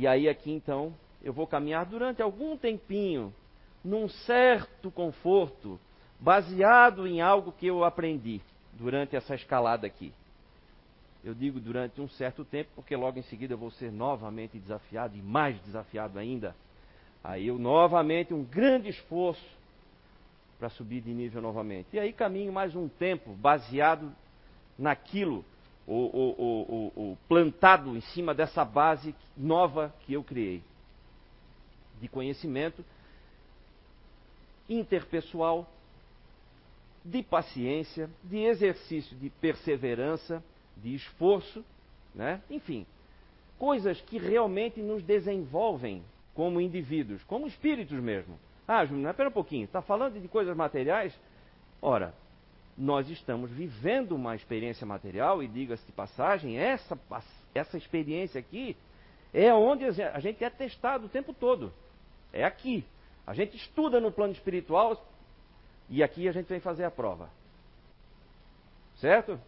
E 0.00 0.06
aí 0.06 0.30
aqui 0.30 0.50
então, 0.50 0.94
eu 1.22 1.30
vou 1.30 1.46
caminhar 1.46 1.84
durante 1.84 2.22
algum 2.22 2.56
tempinho 2.56 3.34
num 3.84 4.08
certo 4.08 4.90
conforto, 4.90 5.78
baseado 6.18 7.06
em 7.06 7.20
algo 7.20 7.52
que 7.52 7.66
eu 7.66 7.84
aprendi 7.84 8.40
durante 8.72 9.14
essa 9.14 9.34
escalada 9.34 9.86
aqui. 9.86 10.10
Eu 11.22 11.34
digo 11.34 11.60
durante 11.60 12.00
um 12.00 12.08
certo 12.08 12.46
tempo, 12.46 12.70
porque 12.74 12.96
logo 12.96 13.18
em 13.18 13.22
seguida 13.24 13.52
eu 13.52 13.58
vou 13.58 13.70
ser 13.72 13.92
novamente 13.92 14.58
desafiado 14.58 15.18
e 15.18 15.20
mais 15.20 15.60
desafiado 15.64 16.18
ainda. 16.18 16.56
Aí 17.22 17.48
eu 17.48 17.58
novamente 17.58 18.32
um 18.32 18.42
grande 18.42 18.88
esforço 18.88 19.44
para 20.58 20.70
subir 20.70 21.02
de 21.02 21.10
nível 21.10 21.42
novamente. 21.42 21.88
E 21.92 21.98
aí 21.98 22.14
caminho 22.14 22.50
mais 22.50 22.74
um 22.74 22.88
tempo 22.88 23.34
baseado 23.34 24.10
naquilo, 24.78 25.44
o, 25.92 26.92
o, 26.96 27.12
o, 27.12 27.18
plantado 27.28 27.96
em 27.96 28.00
cima 28.00 28.32
dessa 28.32 28.64
base 28.64 29.14
nova 29.36 29.92
que 30.00 30.12
eu 30.12 30.22
criei 30.22 30.62
de 32.00 32.08
conhecimento 32.08 32.84
interpessoal, 34.68 35.68
de 37.04 37.22
paciência, 37.22 38.08
de 38.22 38.38
exercício 38.38 39.16
de 39.16 39.30
perseverança, 39.30 40.42
de 40.76 40.94
esforço, 40.94 41.64
né? 42.14 42.40
enfim, 42.48 42.86
coisas 43.58 44.00
que 44.02 44.16
realmente 44.16 44.80
nos 44.80 45.02
desenvolvem 45.02 46.02
como 46.34 46.60
indivíduos, 46.60 47.22
como 47.24 47.46
espíritos 47.46 47.98
mesmo. 47.98 48.38
Ah, 48.66 48.84
Júnior, 48.84 49.10
espera 49.10 49.28
um 49.28 49.32
pouquinho, 49.32 49.64
está 49.64 49.82
falando 49.82 50.20
de 50.20 50.28
coisas 50.28 50.56
materiais? 50.56 51.18
Ora, 51.82 52.14
nós 52.80 53.10
estamos 53.10 53.50
vivendo 53.50 54.12
uma 54.12 54.34
experiência 54.34 54.86
material, 54.86 55.42
e 55.42 55.48
diga-se 55.48 55.84
de 55.84 55.92
passagem, 55.92 56.56
essa, 56.56 56.98
essa 57.54 57.76
experiência 57.76 58.40
aqui 58.40 58.74
é 59.34 59.52
onde 59.52 59.84
a 59.84 60.18
gente 60.18 60.42
é 60.42 60.48
testado 60.48 61.04
o 61.04 61.08
tempo 61.08 61.34
todo. 61.34 61.70
É 62.32 62.42
aqui. 62.42 62.84
A 63.26 63.34
gente 63.34 63.54
estuda 63.54 64.00
no 64.00 64.10
plano 64.10 64.32
espiritual 64.32 65.06
e 65.90 66.02
aqui 66.02 66.26
a 66.26 66.32
gente 66.32 66.46
vem 66.46 66.58
fazer 66.58 66.84
a 66.84 66.90
prova. 66.90 67.28
Certo? 68.96 69.38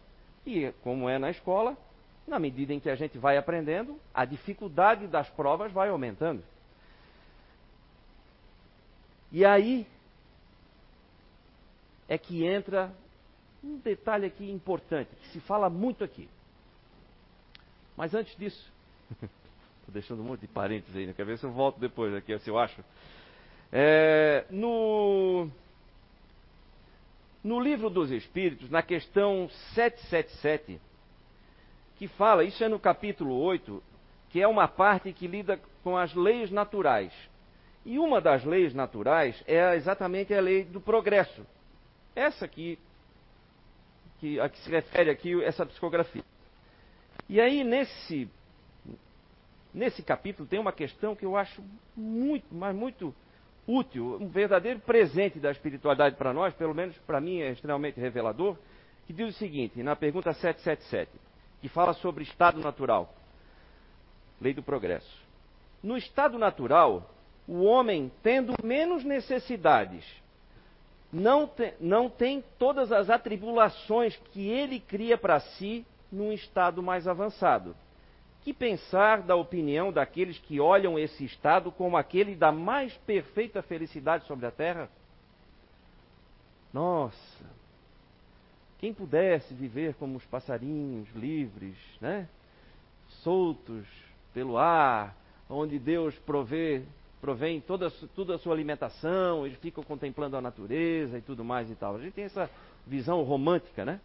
E 0.45 0.71
como 0.83 1.09
é 1.09 1.17
na 1.17 1.31
escola, 1.31 1.75
na 2.27 2.37
medida 2.37 2.71
em 2.71 2.79
que 2.79 2.89
a 2.89 2.95
gente 2.95 3.17
vai 3.17 3.35
aprendendo, 3.35 3.99
a 4.13 4.25
dificuldade 4.25 5.07
das 5.07 5.27
provas 5.31 5.71
vai 5.71 5.89
aumentando. 5.89 6.43
E 9.31 9.43
aí 9.43 9.87
é 12.07 12.17
que 12.17 12.45
entra 12.45 12.93
um 13.63 13.77
detalhe 13.77 14.25
aqui 14.25 14.49
importante, 14.51 15.09
que 15.21 15.27
se 15.29 15.39
fala 15.39 15.69
muito 15.69 16.03
aqui. 16.03 16.27
Mas 17.95 18.13
antes 18.13 18.35
disso, 18.35 18.71
estou 19.11 19.93
deixando 19.93 20.21
um 20.21 20.25
monte 20.25 20.41
de 20.41 20.47
parênteses 20.47 20.95
aí, 20.95 21.05
né? 21.05 21.13
quer 21.13 21.25
ver 21.25 21.37
se 21.37 21.45
eu 21.45 21.51
volto 21.51 21.79
depois 21.79 22.13
aqui, 22.13 22.37
se 22.39 22.49
eu 22.49 22.57
acho. 22.57 22.83
É, 23.71 24.45
no, 24.49 25.47
no 27.43 27.59
livro 27.59 27.89
dos 27.89 28.11
Espíritos, 28.11 28.69
na 28.69 28.81
questão 28.81 29.49
777, 29.73 30.79
que 31.95 32.07
fala, 32.07 32.43
isso 32.43 32.63
é 32.63 32.67
no 32.67 32.79
capítulo 32.79 33.35
8, 33.35 33.81
que 34.29 34.41
é 34.41 34.47
uma 34.47 34.67
parte 34.67 35.13
que 35.13 35.27
lida 35.27 35.59
com 35.83 35.97
as 35.97 36.13
leis 36.13 36.49
naturais. 36.51 37.13
E 37.85 37.99
uma 37.99 38.21
das 38.21 38.43
leis 38.43 38.73
naturais 38.73 39.41
é 39.45 39.75
exatamente 39.75 40.33
a 40.33 40.41
lei 40.41 40.63
do 40.63 40.79
progresso. 40.79 41.45
Essa 42.15 42.45
aqui, 42.45 42.79
que, 44.23 44.39
a 44.39 44.47
que 44.47 44.57
se 44.59 44.69
refere 44.69 45.09
aqui 45.09 45.43
essa 45.43 45.65
psicografia. 45.65 46.23
E 47.27 47.41
aí, 47.41 47.61
nesse, 47.61 48.29
nesse 49.73 50.01
capítulo, 50.01 50.47
tem 50.47 50.59
uma 50.59 50.71
questão 50.71 51.13
que 51.13 51.25
eu 51.25 51.35
acho 51.35 51.61
muito, 51.93 52.45
mas 52.49 52.73
muito 52.73 53.13
útil, 53.67 54.17
um 54.21 54.29
verdadeiro 54.29 54.79
presente 54.79 55.39
da 55.39 55.51
espiritualidade 55.51 56.15
para 56.15 56.33
nós, 56.33 56.53
pelo 56.53 56.73
menos 56.73 56.97
para 56.99 57.19
mim 57.19 57.41
é 57.41 57.51
extremamente 57.51 57.99
revelador, 57.99 58.57
que 59.05 59.11
diz 59.11 59.35
o 59.35 59.37
seguinte, 59.37 59.83
na 59.83 59.93
pergunta 59.93 60.31
777, 60.31 61.11
que 61.59 61.67
fala 61.67 61.91
sobre 61.91 62.23
estado 62.23 62.61
natural, 62.61 63.13
lei 64.39 64.53
do 64.53 64.63
progresso. 64.63 65.21
No 65.83 65.97
estado 65.97 66.37
natural, 66.37 67.13
o 67.45 67.63
homem, 67.63 68.09
tendo 68.21 68.53
menos 68.63 69.03
necessidades, 69.03 70.05
não, 71.13 71.45
te, 71.45 71.75
não 71.79 72.09
tem 72.09 72.43
todas 72.57 72.91
as 72.91 73.07
atribulações 73.07 74.17
que 74.31 74.49
ele 74.49 74.79
cria 74.79 75.15
para 75.15 75.39
si 75.39 75.85
num 76.11 76.33
estado 76.33 76.81
mais 76.81 77.07
avançado. 77.07 77.75
Que 78.41 78.51
pensar 78.51 79.21
da 79.21 79.35
opinião 79.35 79.93
daqueles 79.93 80.39
que 80.39 80.59
olham 80.59 80.97
esse 80.97 81.23
estado 81.23 81.71
como 81.71 81.95
aquele 81.95 82.35
da 82.35 82.51
mais 82.51 82.93
perfeita 83.05 83.61
felicidade 83.61 84.25
sobre 84.25 84.47
a 84.47 84.51
terra? 84.51 84.89
Nossa, 86.73 87.45
quem 88.79 88.91
pudesse 88.91 89.53
viver 89.53 89.93
como 89.93 90.17
os 90.17 90.25
passarinhos 90.25 91.07
livres, 91.15 91.77
né? 92.01 92.27
soltos 93.21 93.85
pelo 94.33 94.57
ar, 94.57 95.15
onde 95.47 95.77
Deus 95.77 96.17
provê 96.19 96.81
provém 97.23 97.61
toda, 97.61 97.89
toda 98.13 98.35
a 98.35 98.37
sua 98.37 98.53
alimentação, 98.53 99.45
eles 99.45 99.57
ficam 99.59 99.81
contemplando 99.81 100.35
a 100.35 100.41
natureza 100.41 101.17
e 101.17 101.21
tudo 101.21 101.41
mais 101.41 101.71
e 101.71 101.75
tal. 101.75 101.95
A 101.95 101.99
gente 101.99 102.11
tem 102.11 102.25
essa 102.25 102.49
visão 102.85 103.23
romântica, 103.23 103.85
né? 103.85 104.01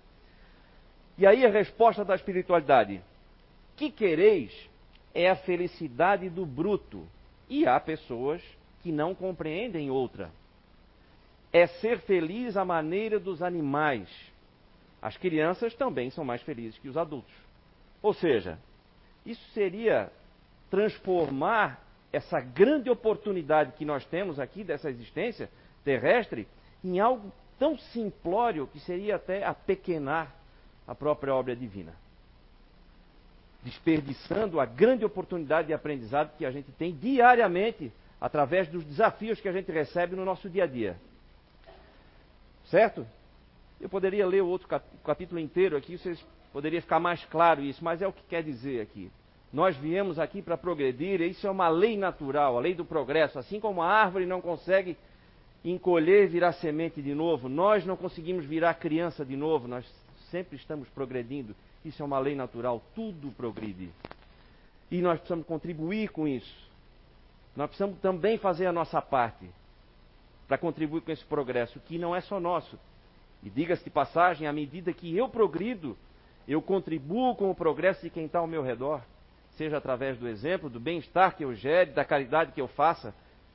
E 1.19 1.27
aí 1.27 1.45
a 1.45 1.51
resposta 1.51 2.05
da 2.05 2.15
espiritualidade: 2.15 3.03
que 3.77 3.91
quereis 3.91 4.53
é 5.13 5.29
a 5.29 5.35
felicidade 5.35 6.31
do 6.31 6.47
bruto. 6.47 7.05
E 7.51 7.67
há 7.67 7.81
pessoas 7.81 8.41
que 8.85 8.93
não 8.93 9.17
compreendem 9.17 9.91
outra. 9.91 10.31
É 11.53 11.67
ser 11.67 11.99
feliz 12.03 12.57
à 12.57 12.65
maneira 12.65 13.19
dos 13.19 13.43
animais. 13.43 14.09
As 15.03 15.17
crianças 15.17 15.75
também 15.75 16.09
são 16.11 16.25
mais 16.25 16.41
felizes 16.43 16.79
que 16.79 16.89
os 16.89 16.97
adultos. 16.97 17.35
Ou 18.01 18.15
seja, 18.15 18.61
isso 19.27 19.43
seria 19.51 20.09
transformar 20.71 21.88
essa 22.13 22.41
grande 22.41 22.91
oportunidade 22.91 23.73
que 23.73 23.85
nós 23.85 24.05
temos 24.07 24.41
aqui 24.41 24.65
dessa 24.65 24.89
existência 24.91 25.51
terrestre 25.85 26.49
em 26.83 26.99
algo 27.01 27.33
tão 27.59 27.77
simplório 27.79 28.67
que 28.67 28.81
seria 28.81 29.17
até 29.17 29.45
apequenar 29.45 30.35
a 30.87 30.95
própria 30.95 31.35
obra 31.35 31.55
divina. 31.55 31.95
Desperdiçando 33.63 34.61
a 34.61 34.65
grande 34.65 35.05
oportunidade 35.05 35.69
de 35.69 35.75
aprendizado 35.75 36.37
que 36.39 36.47
a 36.47 36.51
gente 36.51 36.71
tem 36.73 36.95
diariamente 36.95 37.93
através 38.21 38.69
dos 38.69 38.85
desafios 38.85 39.41
que 39.41 39.49
a 39.49 39.53
gente 39.53 39.71
recebe 39.71 40.17
no 40.17 40.25
nosso 40.25 40.49
dia 40.49 40.65
a 40.65 40.67
dia. 40.67 40.97
Certo? 42.67 43.07
Eu 43.81 43.89
poderia 43.89 44.27
ler 44.27 44.43
o 44.43 44.49
outro 44.49 44.69
capítulo 45.05 45.41
inteiro 45.41 45.77
aqui, 45.77 45.99
vocês 45.99 46.25
poderia 46.53 46.81
ficar 46.81 46.99
mais 46.99 47.25
claro 47.27 47.63
isso, 47.63 47.85
mas 47.85 48.03
é 48.03 48.07
o 48.07 48.13
que 48.13 48.23
quer 48.25 48.43
dizer 48.43 48.81
aqui. 48.81 49.11
Nós 49.53 49.77
viemos 49.77 50.19
aqui 50.19 50.43
para 50.43 50.59
progredir, 50.59 51.21
isso 51.23 51.47
é 51.47 51.51
uma 51.51 51.69
lei 51.69 51.97
natural, 51.97 52.57
a 52.57 52.61
lei 52.61 52.75
do 52.75 52.85
progresso. 52.85 53.39
Assim 53.39 53.59
como 53.59 53.81
a 53.81 53.89
árvore 53.89 54.27
não 54.27 54.41
consegue 54.41 54.97
encolher 55.65 56.25
e 56.25 56.29
virar 56.29 56.53
semente 56.53 57.01
de 57.01 57.15
novo, 57.15 57.49
nós 57.49 57.85
não 57.85 57.97
conseguimos 57.97 58.45
virar 58.45 58.75
criança 58.75 59.25
de 59.25 59.37
novo, 59.37 59.67
nós 59.67 59.87
sempre 60.31 60.57
estamos 60.57 60.89
progredindo. 60.91 61.55
Isso 61.85 62.03
é 62.03 62.05
uma 62.05 62.19
lei 62.19 62.35
natural, 62.35 62.83
tudo 62.95 63.31
progride. 63.33 63.91
E 64.91 65.01
nós 65.01 65.19
precisamos 65.19 65.47
contribuir 65.47 66.11
com 66.11 66.29
isso. 66.29 66.69
Nós 67.57 67.69
precisamos 67.69 67.99
também 68.01 68.37
fazer 68.39 68.67
a 68.67 68.73
nossa 68.73 69.01
parte 69.01 69.49
para 70.47 70.59
contribuir 70.59 71.03
com 71.03 71.11
esse 71.11 71.25
progresso, 71.25 71.81
que 71.81 71.99
não 71.99 72.15
é 72.15 72.21
só 72.21 72.39
nosso. 72.39 72.79
E 73.43 73.51
diga-se 73.51 73.85
de 73.85 73.91
passagem, 73.91 74.47
à 74.47 74.53
medida 74.53 74.93
que 74.93 75.17
eu 75.17 75.29
progrido, 75.29 75.97
eu 76.47 76.61
contribuo 76.61 77.35
com 77.35 77.51
o 77.51 77.55
progresso 77.55 78.03
de 78.03 78.11
quem 78.11 78.27
está 78.27 78.39
ao 78.39 78.47
meu 78.47 78.63
redor, 78.63 79.03
seja 79.59 79.77
através 79.77 80.17
do 80.17 80.29
exemplo, 80.29 80.71
do 80.71 80.79
bem-estar 80.79 81.37
que 81.37 81.45
eu 81.45 81.53
gere, 81.53 81.91
da 81.91 82.05
caridade 82.05 82.53
que 82.53 82.61
eu 82.61 82.69
faça, 82.69 83.13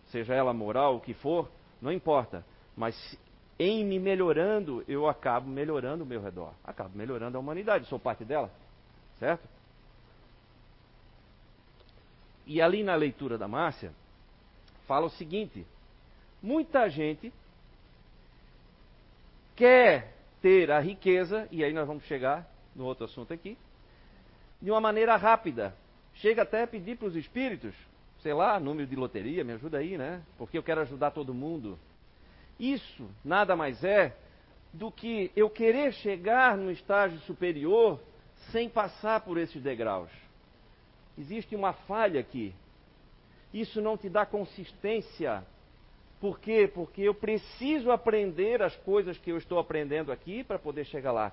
seja 0.07 0.36
ela 0.36 0.53
moral, 0.53 0.98
o 0.98 1.00
que 1.00 1.13
for, 1.13 1.50
não 1.81 1.91
importa. 1.91 2.45
Mas 2.75 3.17
em 3.57 3.86
me 3.86 3.98
melhorando, 3.98 4.83
eu 4.86 5.07
acabo 5.07 5.50
melhorando 5.50 6.03
o 6.03 6.07
meu 6.07 6.22
redor, 6.22 6.53
acabo 6.62 6.95
melhorando 6.98 7.38
a 7.38 7.39
humanidade, 7.39 7.88
sou 7.88 7.98
parte 7.98 8.25
dela, 8.25 8.51
certo? 9.17 9.48
E 12.45 12.62
ali 12.62 12.83
na 12.83 12.95
leitura 12.95 13.38
da 13.38 13.48
Márcia, 13.48 13.93
fala 14.86 15.05
o 15.05 15.12
seguinte: 15.12 15.65
muita 16.41 16.89
gente 16.89 17.31
quer 19.55 20.13
ter 20.41 20.69
a 20.69 20.81
riqueza, 20.81 21.48
e 21.50 21.63
aí 21.63 21.72
nós 21.72 21.88
vamos 21.88 22.03
chegar 22.03 22.45
no 22.75 22.83
outro 22.83 23.05
assunto 23.05 23.31
aqui, 23.31 23.57
de 24.62 24.69
uma 24.69 24.81
maneira 24.81 25.15
rápida. 25.15 25.74
Chega 26.15 26.43
até 26.43 26.63
a 26.63 26.67
pedir 26.67 26.98
para 26.98 27.08
os 27.08 27.15
espíritos, 27.15 27.74
sei 28.22 28.34
lá, 28.34 28.60
número 28.60 28.88
de 28.88 28.96
loteria, 28.96 29.43
me 29.43 29.53
ajuda 29.53 29.79
aí, 29.79 29.98
né? 29.98 30.22
Porque 30.38 30.58
eu 30.58 30.63
quero 30.63 30.82
ajudar 30.82 31.12
todo 31.12 31.34
mundo. 31.34 31.77
Isso 32.60 33.10
nada 33.24 33.55
mais 33.55 33.84
é 33.84 34.15
do 34.72 34.91
que 34.91 35.32
eu 35.36 35.50
querer 35.50 35.93
chegar 35.93 36.58
no 36.58 36.72
estágio 36.72 37.20
superior 37.22 38.00
sem 38.51 38.70
passar 38.70 39.22
por 39.22 39.38
esses 39.38 39.62
degraus. 39.62 40.10
Existe 41.17 41.55
uma 41.55 41.74
falha 41.74 42.20
aqui. 42.20 42.53
Isso 43.53 43.81
não 43.81 43.98
te 43.98 44.09
dá 44.09 44.25
consistência. 44.25 45.44
Por 46.20 46.40
quê? 46.40 46.72
Porque 46.74 47.01
eu 47.01 47.14
preciso 47.14 47.92
aprender 47.92 48.64
as 48.64 48.75
coisas 48.77 49.18
que 49.18 49.29
eu 49.29 49.38
estou 49.38 49.59
aprendendo 49.59 50.11
aqui 50.11 50.44
para 50.44 50.57
poder 50.57 50.85
chegar 50.85 51.11
lá. 51.11 51.31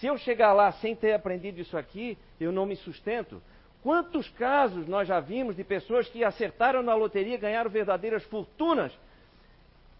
Se 0.00 0.06
eu 0.06 0.18
chegar 0.18 0.52
lá 0.52 0.72
sem 0.72 0.94
ter 0.94 1.12
aprendido 1.12 1.60
isso 1.60 1.76
aqui, 1.76 2.18
eu 2.40 2.52
não 2.52 2.66
me 2.66 2.76
sustento. 2.76 3.42
Quantos 3.82 4.28
casos 4.30 4.86
nós 4.86 5.08
já 5.08 5.18
vimos 5.18 5.56
de 5.56 5.64
pessoas 5.64 6.08
que 6.08 6.22
acertaram 6.22 6.82
na 6.82 6.94
loteria, 6.94 7.36
ganharam 7.36 7.68
verdadeiras 7.68 8.22
fortunas 8.24 8.92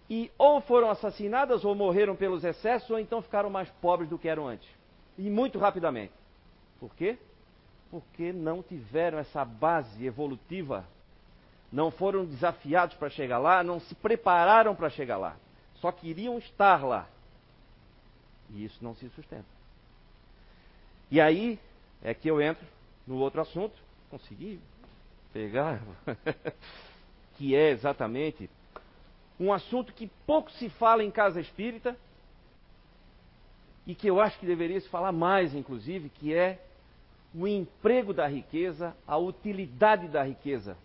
e 0.09 0.31
ou 0.39 0.61
foram 0.61 0.89
assassinadas 0.89 1.65
ou 1.65 1.75
morreram 1.75 2.15
pelos 2.15 2.45
excessos 2.45 2.89
ou 2.91 2.99
então 2.99 3.21
ficaram 3.21 3.51
mais 3.51 3.69
pobres 3.81 4.09
do 4.09 4.19
que 4.19 4.29
eram 4.29 4.47
antes. 4.47 4.69
E 5.19 5.29
muito 5.29 5.59
rapidamente. 5.59 6.13
Por 6.79 6.95
quê? 6.95 7.19
Porque 7.91 8.33
não 8.33 8.63
tiveram 8.63 9.19
essa 9.19 9.45
base 9.45 10.05
evolutiva. 10.07 10.85
Não 11.73 11.91
foram 11.91 12.25
desafiados 12.25 12.95
para 12.97 13.11
chegar 13.11 13.39
lá, 13.39 13.65
não 13.65 13.81
se 13.81 13.95
prepararam 13.97 14.77
para 14.77 14.91
chegar 14.91 15.17
lá. 15.17 15.37
Só 15.77 15.91
queriam 15.91 16.39
estar 16.39 16.85
lá. 16.85 17.09
E 18.51 18.65
isso 18.65 18.79
não 18.85 18.95
se 18.95 19.09
sustenta. 19.11 19.47
E 21.11 21.21
aí 21.21 21.59
é 22.03 22.15
que 22.15 22.29
eu 22.29 22.41
entro 22.41 22.67
no 23.07 23.17
outro 23.17 23.41
assunto, 23.41 23.75
consegui 24.11 24.61
pegar, 25.33 25.81
que 27.37 27.55
é 27.55 27.71
exatamente 27.71 28.49
um 29.41 29.53
assunto 29.53 29.93
que 29.93 30.07
pouco 30.27 30.51
se 30.53 30.69
fala 30.69 31.03
em 31.03 31.11
casa 31.11 31.41
espírita 31.41 31.97
e 33.87 33.95
que 33.95 34.09
eu 34.09 34.21
acho 34.21 34.39
que 34.39 34.47
deveria 34.47 34.81
se 34.81 34.89
falar 34.89 35.11
mais, 35.11 35.55
inclusive, 35.55 36.09
que 36.09 36.33
é 36.33 36.61
o 37.35 37.49
emprego 37.49 38.13
da 38.13 38.27
riqueza, 38.29 38.95
a 39.07 39.17
utilidade 39.17 40.07
da 40.09 40.23
riqueza. 40.23 40.77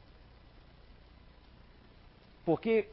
Porque 2.45 2.87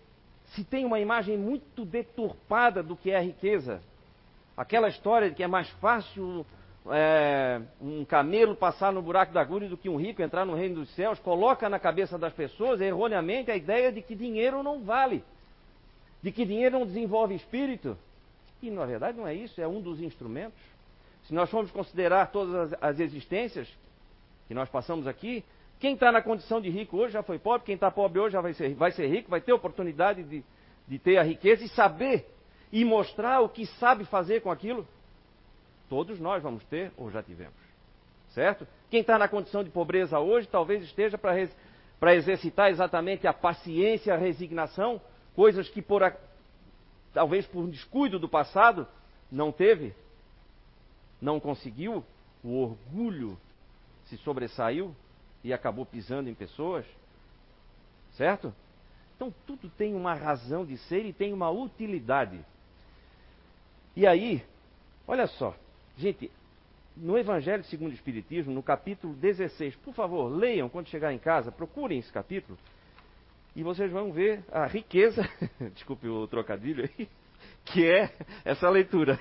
se 0.48 0.64
tem 0.64 0.84
uma 0.84 1.00
imagem 1.00 1.38
muito 1.38 1.84
deturpada 1.84 2.82
do 2.82 2.96
que 2.96 3.10
é 3.10 3.16
a 3.16 3.22
riqueza, 3.22 3.80
aquela 4.56 4.88
história 4.88 5.30
de 5.30 5.36
que 5.36 5.42
é 5.42 5.46
mais 5.46 5.70
fácil 5.80 6.44
é, 6.90 7.62
um 7.80 8.04
camelo 8.04 8.54
passar 8.54 8.92
no 8.92 9.00
buraco 9.00 9.32
da 9.32 9.40
agulha 9.40 9.68
do 9.68 9.76
que 9.76 9.88
um 9.88 9.96
rico 9.96 10.22
entrar 10.22 10.44
no 10.44 10.54
reino 10.54 10.76
dos 10.76 10.94
céus, 10.94 11.18
coloca 11.18 11.68
na 11.68 11.78
cabeça 11.78 12.18
das 12.18 12.32
pessoas 12.32 12.80
erroneamente 12.80 13.50
a 13.50 13.56
ideia 13.56 13.90
de 13.90 14.02
que 14.02 14.14
dinheiro 14.14 14.62
não 14.62 14.82
vale, 14.82 15.24
de 16.22 16.30
que 16.30 16.44
dinheiro 16.44 16.78
não 16.78 16.86
desenvolve 16.86 17.34
espírito. 17.34 17.96
E 18.62 18.70
na 18.70 18.84
verdade 18.84 19.16
não 19.16 19.26
é 19.26 19.34
isso, 19.34 19.60
é 19.60 19.68
um 19.68 19.80
dos 19.80 20.00
instrumentos. 20.00 20.60
Se 21.26 21.32
nós 21.32 21.50
formos 21.50 21.70
considerar 21.70 22.30
todas 22.30 22.72
as, 22.72 22.82
as 22.82 23.00
existências 23.00 23.68
que 24.46 24.52
nós 24.52 24.68
passamos 24.68 25.06
aqui, 25.06 25.42
quem 25.80 25.94
está 25.94 26.12
na 26.12 26.22
condição 26.22 26.60
de 26.60 26.68
rico 26.68 26.98
hoje 26.98 27.14
já 27.14 27.22
foi 27.22 27.38
pobre, 27.38 27.66
quem 27.66 27.74
está 27.74 27.90
pobre 27.90 28.20
hoje 28.20 28.34
já 28.34 28.40
vai 28.40 28.52
ser, 28.52 28.74
vai 28.74 28.90
ser 28.92 29.06
rico, 29.06 29.30
vai 29.30 29.40
ter 29.40 29.52
oportunidade 29.52 30.22
de, 30.22 30.44
de 30.86 30.98
ter 30.98 31.16
a 31.16 31.22
riqueza 31.22 31.64
e 31.64 31.68
saber 31.68 32.26
e 32.70 32.84
mostrar 32.84 33.40
o 33.40 33.48
que 33.48 33.66
sabe 33.66 34.04
fazer 34.04 34.42
com 34.42 34.50
aquilo. 34.50 34.86
Todos 35.88 36.18
nós 36.18 36.42
vamos 36.42 36.64
ter 36.64 36.92
ou 36.96 37.10
já 37.10 37.22
tivemos. 37.22 37.54
Certo? 38.30 38.66
Quem 38.90 39.00
está 39.00 39.18
na 39.18 39.28
condição 39.28 39.62
de 39.62 39.70
pobreza 39.70 40.18
hoje 40.18 40.48
talvez 40.48 40.82
esteja 40.82 41.16
para 41.18 42.14
exercitar 42.14 42.70
exatamente 42.70 43.26
a 43.26 43.32
paciência, 43.32 44.12
a 44.12 44.16
resignação, 44.16 45.00
coisas 45.34 45.68
que 45.68 45.80
por 45.80 46.02
a, 46.02 46.16
talvez 47.12 47.46
por 47.46 47.66
descuido 47.68 48.18
do 48.18 48.28
passado 48.28 48.86
não 49.30 49.52
teve, 49.52 49.94
não 51.20 51.38
conseguiu, 51.38 52.04
o 52.42 52.62
orgulho 52.62 53.38
se 54.04 54.16
sobressaiu 54.18 54.94
e 55.42 55.52
acabou 55.52 55.86
pisando 55.86 56.28
em 56.28 56.34
pessoas. 56.34 56.84
Certo? 58.12 58.54
Então 59.16 59.32
tudo 59.46 59.68
tem 59.70 59.94
uma 59.94 60.14
razão 60.14 60.64
de 60.64 60.76
ser 60.76 61.06
e 61.06 61.12
tem 61.12 61.32
uma 61.32 61.50
utilidade. 61.50 62.44
E 63.96 64.06
aí, 64.06 64.44
olha 65.06 65.26
só, 65.26 65.54
Gente, 65.96 66.30
no 66.96 67.16
Evangelho 67.16 67.62
segundo 67.64 67.92
o 67.92 67.94
Espiritismo, 67.94 68.52
no 68.52 68.62
capítulo 68.62 69.14
16, 69.14 69.76
por 69.76 69.94
favor, 69.94 70.28
leiam 70.28 70.68
quando 70.68 70.88
chegar 70.88 71.12
em 71.12 71.18
casa, 71.18 71.52
procurem 71.52 71.98
esse 71.98 72.12
capítulo, 72.12 72.58
e 73.54 73.62
vocês 73.62 73.90
vão 73.92 74.12
ver 74.12 74.44
a 74.50 74.66
riqueza, 74.66 75.22
desculpe 75.72 76.08
o 76.08 76.26
trocadilho 76.26 76.90
aí, 76.98 77.08
que 77.64 77.86
é 77.86 78.12
essa 78.44 78.68
leitura. 78.68 79.18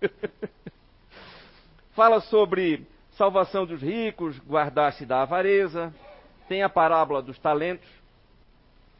Fala 1.92 2.20
sobre 2.22 2.86
salvação 3.10 3.66
dos 3.66 3.82
ricos, 3.82 4.38
guardar-se 4.40 5.04
da 5.04 5.22
avareza, 5.22 5.94
tem 6.48 6.62
a 6.62 6.68
parábola 6.68 7.22
dos 7.22 7.38
talentos, 7.38 7.88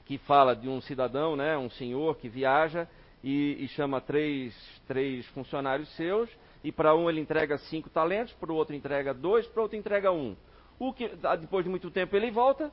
que 0.05 0.19
fala 0.19 0.55
de 0.55 0.69
um 0.69 0.83
cidadão, 0.83 1.35
né, 1.35 1.57
um 1.57 1.71
senhor 1.71 2.17
que 2.19 2.29
viaja 2.29 2.87
e, 3.23 3.65
e 3.65 3.69
chama 3.69 4.03
três, 4.03 4.55
três 4.87 5.27
funcionários 5.29 5.89
seus 5.97 6.29
e 6.65 6.73
para 6.73 6.95
um 6.97 7.11
ele 7.11 7.21
entrega 7.21 7.59
cinco 7.59 7.91
talentos, 7.91 8.33
para 8.33 8.51
o 8.51 8.57
outro 8.57 8.75
entrega 8.75 9.13
dois, 9.13 9.47
para 9.47 9.61
o 9.61 9.63
outro 9.65 9.77
entrega 9.77 10.11
um. 10.11 10.35
O 10.79 10.95
que, 10.95 11.09
depois 11.39 11.63
de 11.63 11.71
muito 11.71 11.91
tempo 11.91 12.17
ele 12.17 12.31
volta, 12.31 12.73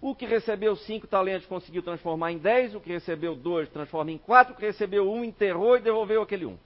o 0.00 0.14
que 0.14 0.24
recebeu 0.24 0.74
cinco 0.74 1.06
talentos 1.06 1.46
conseguiu 1.46 1.82
transformar 1.82 2.32
em 2.32 2.38
dez, 2.38 2.74
o 2.74 2.80
que 2.80 2.90
recebeu 2.90 3.36
dois 3.36 3.68
transforma 3.68 4.10
em 4.10 4.16
quatro, 4.16 4.54
o 4.54 4.56
que 4.56 4.64
recebeu 4.64 5.12
um 5.12 5.22
enterrou 5.22 5.76
e 5.76 5.80
devolveu 5.80 6.22
aquele 6.22 6.46
um. 6.46 6.56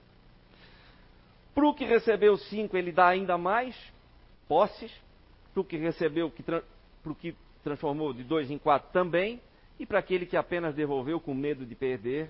Para 1.53 1.67
o 1.67 1.73
que 1.73 1.83
recebeu 1.83 2.37
cinco, 2.37 2.77
ele 2.77 2.91
dá 2.91 3.07
ainda 3.07 3.37
mais 3.37 3.75
posses. 4.47 4.91
Para 5.53 5.61
o 5.61 5.65
que 5.65 5.77
recebeu, 5.77 6.31
para 6.43 6.63
o 7.05 7.15
que 7.15 7.35
transformou 7.63 8.13
de 8.13 8.23
dois 8.23 8.49
em 8.49 8.57
quatro 8.57 8.89
também. 8.91 9.41
E 9.77 9.85
para 9.85 9.99
aquele 9.99 10.25
que 10.25 10.37
apenas 10.37 10.73
devolveu 10.73 11.19
com 11.19 11.33
medo 11.33 11.65
de 11.65 11.75
perder, 11.75 12.29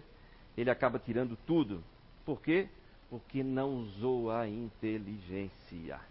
ele 0.58 0.70
acaba 0.70 0.98
tirando 0.98 1.38
tudo. 1.46 1.84
Por 2.26 2.42
quê? 2.42 2.68
Porque 3.16 3.42
não 3.42 3.78
usou 3.78 4.30
a 4.30 4.46
inteligência. 4.46 6.02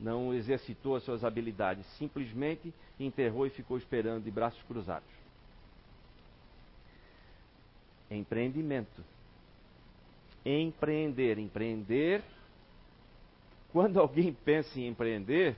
Não 0.00 0.34
exercitou 0.34 0.96
as 0.96 1.04
suas 1.04 1.22
habilidades. 1.22 1.86
Simplesmente 1.96 2.74
enterrou 2.98 3.46
e 3.46 3.50
ficou 3.50 3.78
esperando 3.78 4.24
de 4.24 4.32
braços 4.32 4.60
cruzados. 4.64 5.08
Empreendimento. 8.10 9.04
Empreender. 10.44 11.38
Empreender. 11.38 12.20
Quando 13.72 14.00
alguém 14.00 14.32
pensa 14.32 14.80
em 14.80 14.88
empreender, 14.88 15.56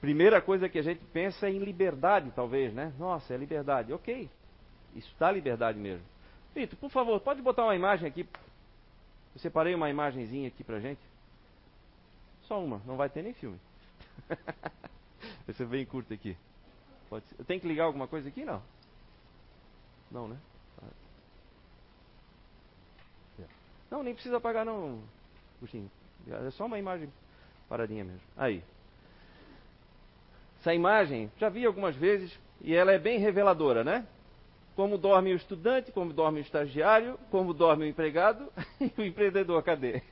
primeira 0.00 0.40
coisa 0.40 0.68
que 0.68 0.80
a 0.80 0.82
gente 0.82 1.00
pensa 1.12 1.46
é 1.46 1.52
em 1.52 1.60
liberdade, 1.60 2.32
talvez, 2.34 2.74
né? 2.74 2.92
Nossa, 2.98 3.32
é 3.32 3.36
liberdade. 3.36 3.92
Ok. 3.92 4.28
Isso 4.96 5.14
dá 5.16 5.30
liberdade 5.30 5.78
mesmo. 5.78 6.04
Vitor, 6.52 6.76
por 6.76 6.90
favor, 6.90 7.20
pode 7.20 7.40
botar 7.40 7.62
uma 7.62 7.76
imagem 7.76 8.08
aqui. 8.08 8.26
Eu 9.34 9.40
separei 9.40 9.74
uma 9.74 9.90
imagenzinha 9.90 10.48
aqui 10.48 10.62
pra 10.62 10.80
gente. 10.80 11.00
Só 12.42 12.62
uma, 12.62 12.80
não 12.86 12.96
vai 12.96 13.08
ter 13.08 13.22
nem 13.22 13.34
filme. 13.34 13.58
Esse 15.48 15.62
é 15.62 15.66
bem 15.66 15.84
curto 15.84 16.12
aqui. 16.12 16.36
Pode 17.08 17.26
ser. 17.26 17.36
Eu 17.38 17.44
tenho 17.44 17.60
que 17.60 17.68
ligar 17.68 17.84
alguma 17.84 18.06
coisa 18.06 18.28
aqui? 18.28 18.44
Não. 18.44 18.62
Não, 20.10 20.28
né? 20.28 20.36
Não, 23.94 24.02
nem 24.02 24.12
precisa 24.12 24.38
apagar 24.38 24.66
não, 24.66 25.00
Puxinho. 25.60 25.88
É 26.26 26.50
só 26.50 26.66
uma 26.66 26.80
imagem 26.80 27.08
paradinha 27.68 28.02
mesmo. 28.02 28.20
Aí. 28.36 28.60
Essa 30.58 30.74
imagem, 30.74 31.30
já 31.38 31.48
vi 31.48 31.64
algumas 31.64 31.94
vezes, 31.94 32.36
e 32.60 32.74
ela 32.74 32.90
é 32.90 32.98
bem 32.98 33.20
reveladora, 33.20 33.84
né? 33.84 34.04
Como 34.76 34.98
dorme 34.98 35.32
o 35.32 35.36
estudante, 35.36 35.92
como 35.92 36.12
dorme 36.12 36.40
o 36.40 36.42
estagiário, 36.42 37.18
como 37.30 37.54
dorme 37.54 37.84
o 37.84 37.88
empregado 37.88 38.52
e 38.80 38.92
o 39.00 39.04
empreendedor, 39.04 39.62
cadê? 39.62 40.02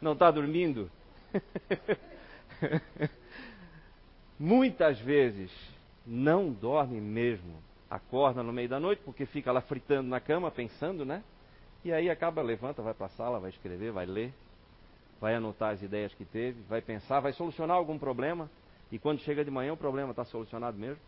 Não 0.00 0.12
está 0.12 0.30
dormindo? 0.30 0.90
Muitas 4.38 4.98
vezes 5.00 5.50
não 6.06 6.50
dorme 6.50 7.00
mesmo. 7.00 7.62
Acorda 7.90 8.42
no 8.42 8.52
meio 8.52 8.68
da 8.68 8.80
noite 8.80 9.02
porque 9.04 9.26
fica 9.26 9.52
lá 9.52 9.60
fritando 9.60 10.08
na 10.08 10.20
cama, 10.20 10.50
pensando, 10.50 11.04
né? 11.04 11.22
E 11.84 11.92
aí 11.92 12.08
acaba, 12.08 12.40
levanta, 12.42 12.80
vai 12.80 12.94
para 12.94 13.06
a 13.06 13.10
sala, 13.10 13.40
vai 13.40 13.50
escrever, 13.50 13.90
vai 13.92 14.06
ler, 14.06 14.32
vai 15.20 15.34
anotar 15.34 15.74
as 15.74 15.82
ideias 15.82 16.14
que 16.14 16.24
teve, 16.24 16.60
vai 16.68 16.80
pensar, 16.80 17.20
vai 17.20 17.32
solucionar 17.32 17.76
algum 17.76 17.98
problema. 17.98 18.48
E 18.90 18.98
quando 18.98 19.20
chega 19.20 19.44
de 19.44 19.50
manhã 19.50 19.72
o 19.72 19.76
problema 19.76 20.10
está 20.10 20.24
solucionado 20.24 20.78
mesmo. 20.78 21.02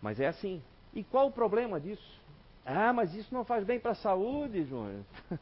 Mas 0.00 0.20
é 0.20 0.26
assim. 0.26 0.62
E 0.94 1.04
qual 1.04 1.26
o 1.28 1.32
problema 1.32 1.80
disso? 1.80 2.20
Ah, 2.64 2.92
mas 2.92 3.14
isso 3.14 3.32
não 3.32 3.44
faz 3.44 3.64
bem 3.64 3.78
para 3.78 3.92
a 3.92 3.96
saúde, 3.96 4.64
Júnior. 4.64 5.02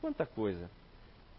Quanta 0.00 0.26
coisa. 0.26 0.68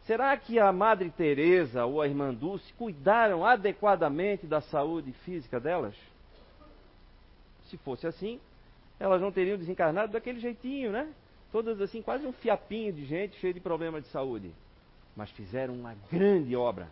Será 0.06 0.38
que 0.38 0.60
a 0.60 0.72
Madre 0.72 1.10
Teresa 1.10 1.86
ou 1.86 2.02
a 2.02 2.08
Irmã 2.08 2.34
Dulce 2.34 2.72
cuidaram 2.74 3.44
adequadamente 3.44 4.46
da 4.46 4.62
saúde 4.62 5.12
física 5.24 5.60
delas? 5.60 5.96
Se 7.66 7.76
fosse 7.78 8.06
assim, 8.06 8.40
elas 9.00 9.20
não 9.20 9.32
teriam 9.32 9.58
desencarnado 9.58 10.12
daquele 10.12 10.40
jeitinho, 10.40 10.92
né? 10.92 11.12
Todas 11.52 11.82
assim, 11.82 12.02
quase 12.02 12.26
um 12.26 12.32
fiapinho 12.32 12.94
de 12.94 13.04
gente 13.06 13.36
cheio 13.40 13.54
de 13.54 13.60
problemas 13.60 14.04
de 14.04 14.10
saúde. 14.10 14.52
Mas 15.16 15.32
fizeram 15.32 15.74
uma 15.74 15.96
grande 16.12 16.56
obra, 16.56 16.88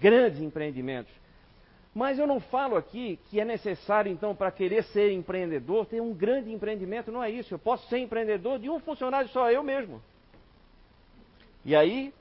grandes 0.00 0.40
empreendimentos. 0.40 1.12
Mas 1.94 2.18
eu 2.18 2.26
não 2.26 2.40
falo 2.40 2.76
aqui 2.76 3.18
que 3.28 3.38
é 3.38 3.44
necessário, 3.44 4.10
então, 4.10 4.34
para 4.34 4.50
querer 4.50 4.82
ser 4.84 5.12
empreendedor, 5.12 5.84
ter 5.84 6.00
um 6.00 6.14
grande 6.14 6.50
empreendimento. 6.50 7.12
Não 7.12 7.22
é 7.22 7.30
isso. 7.30 7.52
Eu 7.52 7.58
posso 7.58 7.86
ser 7.88 7.98
empreendedor 7.98 8.58
de 8.58 8.70
um 8.70 8.80
funcionário 8.80 9.28
só, 9.28 9.50
eu 9.50 9.62
mesmo. 9.62 10.02
E 11.64 11.76
aí, 11.76 12.12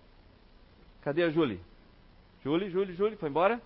cadê 1.02 1.24
a 1.24 1.30
Julie? 1.30 1.60
Julie, 2.44 2.70
Julie, 2.70 2.96
Julie, 2.96 3.16
foi 3.16 3.30
embora? 3.30 3.62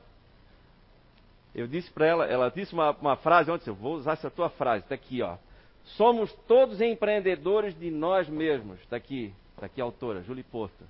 Eu 1.55 1.67
disse 1.67 1.89
para 1.91 2.05
ela, 2.05 2.25
ela 2.25 2.49
disse 2.49 2.73
uma, 2.73 2.91
uma 2.91 3.15
frase 3.15 3.49
ontem, 3.49 3.69
eu 3.69 3.75
vou 3.75 3.95
usar 3.95 4.13
essa 4.13 4.29
tua 4.29 4.49
frase, 4.49 4.83
está 4.83 4.93
aqui, 4.93 5.21
ó. 5.21 5.37
Somos 5.97 6.31
todos 6.47 6.81
empreendedores 6.81 7.77
de 7.79 7.89
nós 7.89 8.27
mesmos. 8.27 8.79
Está 8.81 8.97
aqui, 8.97 9.33
está 9.53 9.65
aqui 9.65 9.81
a 9.81 9.83
autora, 9.83 10.21
Julie 10.21 10.43
Porto. 10.43 10.83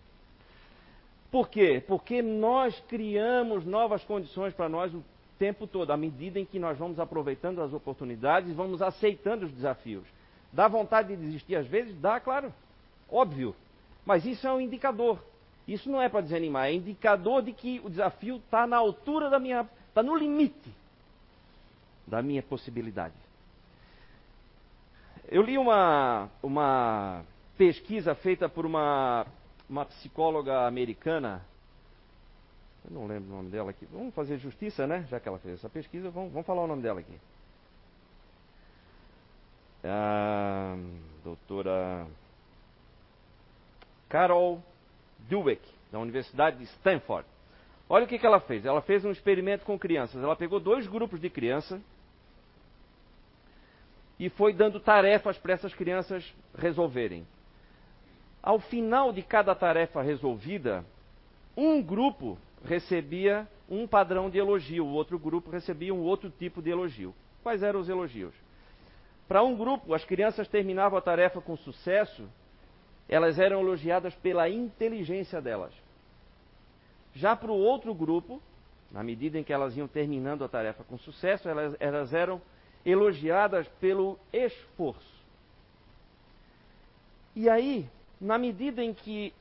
Por 1.35 1.49
quê? 1.49 1.83
Porque 1.85 2.21
nós 2.21 2.81
criamos 2.87 3.65
novas 3.65 4.01
condições 4.05 4.53
para 4.53 4.69
nós 4.69 4.93
o 4.93 5.03
tempo 5.37 5.67
todo, 5.67 5.91
à 5.91 5.97
medida 5.97 6.39
em 6.39 6.45
que 6.45 6.57
nós 6.57 6.77
vamos 6.77 6.97
aproveitando 6.97 7.61
as 7.61 7.73
oportunidades 7.73 8.49
e 8.49 8.53
vamos 8.53 8.81
aceitando 8.81 9.45
os 9.45 9.51
desafios. 9.51 10.05
Dá 10.53 10.69
vontade 10.69 11.13
de 11.13 11.21
desistir 11.21 11.57
às 11.57 11.67
vezes? 11.67 11.93
Dá, 11.99 12.21
claro. 12.21 12.53
Óbvio. 13.11 13.53
Mas 14.05 14.25
isso 14.25 14.47
é 14.47 14.53
um 14.53 14.61
indicador. 14.61 15.21
Isso 15.67 15.91
não 15.91 16.01
é 16.01 16.07
para 16.07 16.21
desanimar, 16.21 16.67
é 16.67 16.73
indicador 16.73 17.41
de 17.41 17.51
que 17.51 17.81
o 17.83 17.89
desafio 17.89 18.37
está 18.37 18.65
na 18.65 18.77
altura 18.77 19.29
da 19.29 19.37
minha 19.37 19.67
Está 19.89 20.01
no 20.01 20.15
limite 20.15 20.73
da 22.07 22.21
minha 22.21 22.43
possibilidade. 22.43 23.13
Eu 25.27 25.41
li 25.41 25.57
uma, 25.57 26.29
uma 26.41 27.25
pesquisa 27.57 28.15
feita 28.15 28.47
por 28.47 28.65
uma, 28.65 29.27
uma 29.69 29.85
psicóloga 29.85 30.65
americana. 30.67 31.43
Eu 32.85 32.91
não 32.91 33.07
lembro 33.07 33.33
o 33.33 33.37
nome 33.37 33.49
dela 33.49 33.71
aqui. 33.71 33.85
Vamos 33.91 34.13
fazer 34.13 34.37
justiça, 34.37 34.85
né? 34.85 35.05
Já 35.09 35.19
que 35.19 35.27
ela 35.27 35.39
fez 35.39 35.55
essa 35.55 35.69
pesquisa, 35.69 36.09
vamos, 36.09 36.31
vamos 36.31 36.45
falar 36.45 36.63
o 36.63 36.67
nome 36.67 36.81
dela 36.81 36.99
aqui. 36.99 37.17
A 39.83 40.75
doutora 41.23 42.07
Carol 44.09 44.61
Dweck, 45.29 45.61
da 45.91 45.99
Universidade 45.99 46.57
de 46.57 46.63
Stanford. 46.65 47.27
Olha 47.87 48.05
o 48.05 48.07
que, 48.07 48.17
que 48.17 48.25
ela 48.25 48.39
fez. 48.39 48.65
Ela 48.65 48.81
fez 48.81 49.05
um 49.05 49.11
experimento 49.11 49.65
com 49.65 49.77
crianças. 49.77 50.23
Ela 50.23 50.35
pegou 50.35 50.59
dois 50.59 50.87
grupos 50.87 51.19
de 51.19 51.29
crianças 51.29 51.81
e 54.19 54.29
foi 54.29 54.53
dando 54.53 54.79
tarefas 54.79 55.37
para 55.37 55.53
essas 55.53 55.73
crianças 55.73 56.33
resolverem. 56.57 57.25
Ao 58.45 58.59
final 58.59 59.11
de 59.11 59.23
cada 59.23 59.55
tarefa 59.55 60.03
resolvida, 60.03 60.85
um 61.57 61.81
grupo 61.81 62.37
recebia 62.63 63.47
um 63.67 63.87
padrão 63.87 64.29
de 64.29 64.37
elogio, 64.37 64.85
o 64.85 64.93
outro 64.93 65.17
grupo 65.17 65.49
recebia 65.49 65.91
um 65.91 66.01
outro 66.01 66.29
tipo 66.29 66.61
de 66.61 66.69
elogio. 66.69 67.11
Quais 67.41 67.63
eram 67.63 67.79
os 67.79 67.89
elogios? 67.89 68.35
Para 69.27 69.41
um 69.41 69.55
grupo, 69.55 69.95
as 69.95 70.05
crianças 70.05 70.47
terminavam 70.47 70.95
a 70.95 71.01
tarefa 71.01 71.41
com 71.41 71.57
sucesso, 71.57 72.29
elas 73.09 73.39
eram 73.39 73.61
elogiadas 73.61 74.13
pela 74.13 74.47
inteligência 74.47 75.41
delas. 75.41 75.73
Já 77.15 77.35
para 77.35 77.51
o 77.51 77.57
outro 77.57 77.95
grupo, 77.95 78.39
na 78.91 79.01
medida 79.01 79.39
em 79.39 79.43
que 79.43 79.53
elas 79.53 79.75
iam 79.75 79.87
terminando 79.87 80.43
a 80.43 80.47
tarefa 80.47 80.83
com 80.83 80.99
sucesso, 80.99 81.49
elas, 81.49 81.75
elas 81.79 82.13
eram 82.13 82.39
elogiadas 82.85 83.67
pelo 83.79 84.19
esforço. 84.31 85.15
E 87.35 87.49
aí, 87.49 87.89
na 88.19 88.37
medida 88.37 88.83
em 88.83 88.93
que 88.93 89.33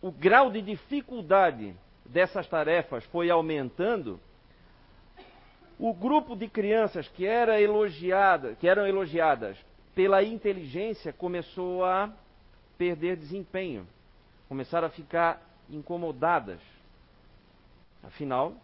o 0.00 0.10
grau 0.10 0.50
de 0.50 0.62
dificuldade 0.62 1.74
dessas 2.04 2.46
tarefas 2.48 3.04
foi 3.06 3.30
aumentando, 3.30 4.20
o 5.78 5.92
grupo 5.92 6.34
de 6.34 6.48
crianças 6.48 7.08
que, 7.08 7.26
era 7.26 7.60
elogiada, 7.60 8.54
que 8.54 8.68
eram 8.68 8.86
elogiadas 8.86 9.56
pela 9.94 10.22
inteligência 10.22 11.12
começou 11.12 11.84
a 11.84 12.12
perder 12.78 13.16
desempenho, 13.16 13.86
começaram 14.48 14.86
a 14.86 14.90
ficar 14.90 15.42
incomodadas. 15.68 16.60
Afinal, 18.02 18.54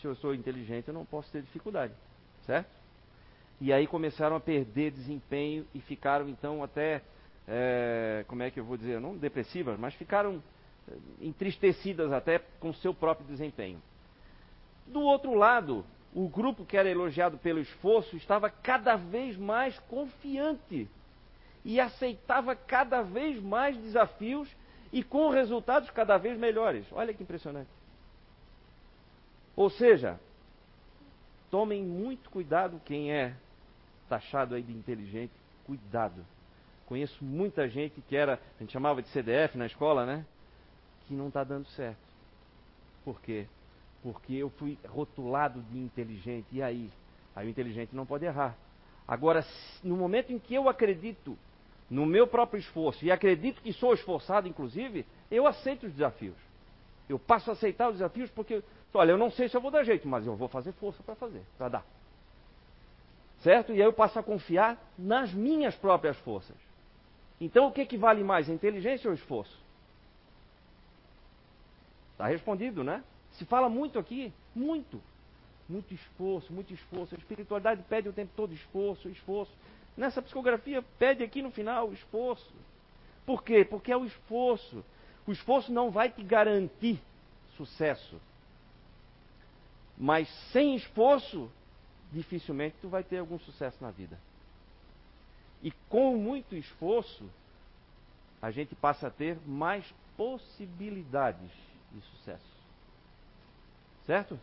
se 0.00 0.06
eu 0.06 0.14
sou 0.14 0.34
inteligente, 0.34 0.88
eu 0.88 0.94
não 0.94 1.04
posso 1.04 1.30
ter 1.30 1.42
dificuldade, 1.42 1.92
certo? 2.46 2.70
E 3.60 3.72
aí 3.72 3.86
começaram 3.86 4.36
a 4.36 4.40
perder 4.40 4.90
desempenho 4.90 5.66
e 5.74 5.80
ficaram 5.80 6.28
então 6.28 6.64
até, 6.64 7.02
é, 7.52 8.24
como 8.28 8.44
é 8.44 8.50
que 8.50 8.60
eu 8.60 8.64
vou 8.64 8.76
dizer, 8.76 9.00
não 9.00 9.16
depressivas, 9.16 9.76
mas 9.76 9.92
ficaram 9.94 10.40
é, 10.88 11.26
entristecidas 11.26 12.12
até 12.12 12.38
com 12.60 12.72
seu 12.72 12.94
próprio 12.94 13.26
desempenho. 13.26 13.82
Do 14.86 15.00
outro 15.00 15.34
lado, 15.34 15.84
o 16.14 16.28
grupo 16.28 16.64
que 16.64 16.76
era 16.76 16.88
elogiado 16.88 17.36
pelo 17.38 17.58
esforço 17.58 18.16
estava 18.16 18.48
cada 18.48 18.94
vez 18.94 19.36
mais 19.36 19.76
confiante 19.80 20.88
e 21.64 21.80
aceitava 21.80 22.54
cada 22.54 23.02
vez 23.02 23.42
mais 23.42 23.76
desafios 23.76 24.48
e 24.92 25.02
com 25.02 25.28
resultados 25.28 25.90
cada 25.90 26.16
vez 26.16 26.38
melhores. 26.38 26.86
Olha 26.92 27.12
que 27.12 27.22
impressionante. 27.22 27.68
Ou 29.56 29.68
seja, 29.68 30.18
tomem 31.50 31.82
muito 31.82 32.30
cuidado 32.30 32.80
quem 32.84 33.12
é 33.12 33.34
taxado 34.08 34.54
aí 34.54 34.62
de 34.62 34.72
inteligente, 34.72 35.32
cuidado 35.66 36.24
Conheço 36.90 37.24
muita 37.24 37.68
gente 37.68 38.00
que 38.00 38.16
era, 38.16 38.34
a 38.34 38.60
gente 38.60 38.72
chamava 38.72 39.00
de 39.00 39.08
CDF 39.10 39.56
na 39.56 39.64
escola, 39.64 40.04
né? 40.04 40.26
Que 41.06 41.14
não 41.14 41.28
está 41.28 41.44
dando 41.44 41.68
certo. 41.68 42.00
Por 43.04 43.20
quê? 43.20 43.46
Porque 44.02 44.34
eu 44.34 44.50
fui 44.50 44.76
rotulado 44.88 45.62
de 45.70 45.78
inteligente. 45.78 46.48
E 46.50 46.60
aí? 46.60 46.90
Aí 47.36 47.46
o 47.46 47.50
inteligente 47.50 47.94
não 47.94 48.04
pode 48.04 48.24
errar. 48.24 48.56
Agora, 49.06 49.46
no 49.84 49.96
momento 49.96 50.32
em 50.32 50.38
que 50.40 50.52
eu 50.52 50.68
acredito 50.68 51.38
no 51.88 52.04
meu 52.04 52.26
próprio 52.26 52.58
esforço 52.58 53.04
e 53.04 53.12
acredito 53.12 53.62
que 53.62 53.72
sou 53.72 53.94
esforçado, 53.94 54.48
inclusive, 54.48 55.06
eu 55.30 55.46
aceito 55.46 55.86
os 55.86 55.92
desafios. 55.92 56.36
Eu 57.08 57.20
passo 57.20 57.50
a 57.50 57.52
aceitar 57.52 57.86
os 57.86 57.98
desafios 57.98 58.32
porque, 58.32 58.64
olha, 58.92 59.12
eu 59.12 59.18
não 59.18 59.30
sei 59.30 59.48
se 59.48 59.56
eu 59.56 59.60
vou 59.60 59.70
dar 59.70 59.84
jeito, 59.84 60.08
mas 60.08 60.26
eu 60.26 60.34
vou 60.34 60.48
fazer 60.48 60.72
força 60.72 61.00
para 61.04 61.14
fazer, 61.14 61.42
para 61.56 61.68
dar. 61.68 61.86
Certo? 63.42 63.72
E 63.72 63.74
aí 63.76 63.86
eu 63.86 63.92
passo 63.92 64.18
a 64.18 64.24
confiar 64.24 64.76
nas 64.98 65.32
minhas 65.32 65.76
próprias 65.76 66.16
forças. 66.18 66.69
Então 67.40 67.66
o 67.66 67.72
que, 67.72 67.96
vale 67.96 68.22
mais, 68.22 68.50
a 68.50 68.52
inteligência 68.52 69.08
ou 69.08 69.14
o 69.14 69.18
esforço? 69.18 69.58
Está 72.12 72.26
respondido, 72.26 72.84
né? 72.84 73.02
Se 73.32 73.46
fala 73.46 73.68
muito 73.68 73.98
aqui, 73.98 74.32
muito. 74.54 75.00
Muito 75.66 75.94
esforço, 75.94 76.52
muito 76.52 76.74
esforço. 76.74 77.14
A 77.14 77.18
espiritualidade 77.18 77.82
pede 77.88 78.08
o 78.08 78.12
tempo 78.12 78.32
todo 78.36 78.52
esforço, 78.52 79.08
esforço. 79.08 79.52
Nessa 79.96 80.20
psicografia, 80.20 80.82
pede 80.98 81.24
aqui 81.24 81.40
no 81.40 81.50
final 81.50 81.92
esforço. 81.92 82.52
Por 83.24 83.42
quê? 83.42 83.64
Porque 83.64 83.90
é 83.90 83.96
o 83.96 84.04
esforço. 84.04 84.84
O 85.26 85.32
esforço 85.32 85.72
não 85.72 85.90
vai 85.90 86.10
te 86.10 86.22
garantir 86.22 87.00
sucesso. 87.56 88.20
Mas 89.96 90.28
sem 90.52 90.74
esforço, 90.74 91.50
dificilmente 92.12 92.76
tu 92.80 92.88
vai 92.88 93.04
ter 93.04 93.18
algum 93.18 93.38
sucesso 93.38 93.82
na 93.82 93.90
vida. 93.90 94.18
E 95.62 95.70
com 95.88 96.16
muito 96.16 96.54
esforço, 96.54 97.28
a 98.40 98.50
gente 98.50 98.74
passa 98.74 99.08
a 99.08 99.10
ter 99.10 99.38
mais 99.46 99.84
possibilidades 100.16 101.50
de 101.92 102.00
sucesso. 102.00 102.60
Certo? 104.06 104.38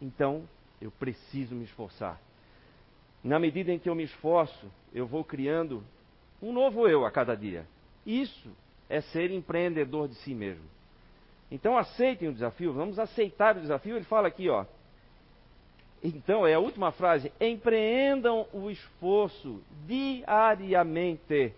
Então, 0.00 0.48
eu 0.80 0.90
preciso 0.90 1.54
me 1.54 1.64
esforçar. 1.64 2.20
Na 3.22 3.38
medida 3.38 3.70
em 3.70 3.78
que 3.78 3.88
eu 3.88 3.94
me 3.94 4.04
esforço, 4.04 4.70
eu 4.92 5.06
vou 5.06 5.22
criando 5.22 5.84
um 6.40 6.52
novo 6.52 6.88
eu 6.88 7.04
a 7.04 7.10
cada 7.10 7.36
dia. 7.36 7.66
Isso 8.04 8.50
é 8.88 9.00
ser 9.00 9.30
empreendedor 9.30 10.08
de 10.08 10.14
si 10.16 10.34
mesmo. 10.34 10.64
Então 11.50 11.76
aceitem 11.76 12.28
o 12.28 12.32
desafio, 12.32 12.72
vamos 12.72 12.98
aceitar 12.98 13.56
o 13.56 13.60
desafio. 13.60 13.96
Ele 13.96 14.04
fala 14.04 14.28
aqui, 14.28 14.48
ó. 14.48 14.64
Então, 16.02 16.46
é 16.46 16.54
a 16.54 16.58
última 16.58 16.92
frase: 16.92 17.32
empreendam 17.40 18.46
o 18.52 18.70
esforço 18.70 19.60
diariamente. 19.86 21.52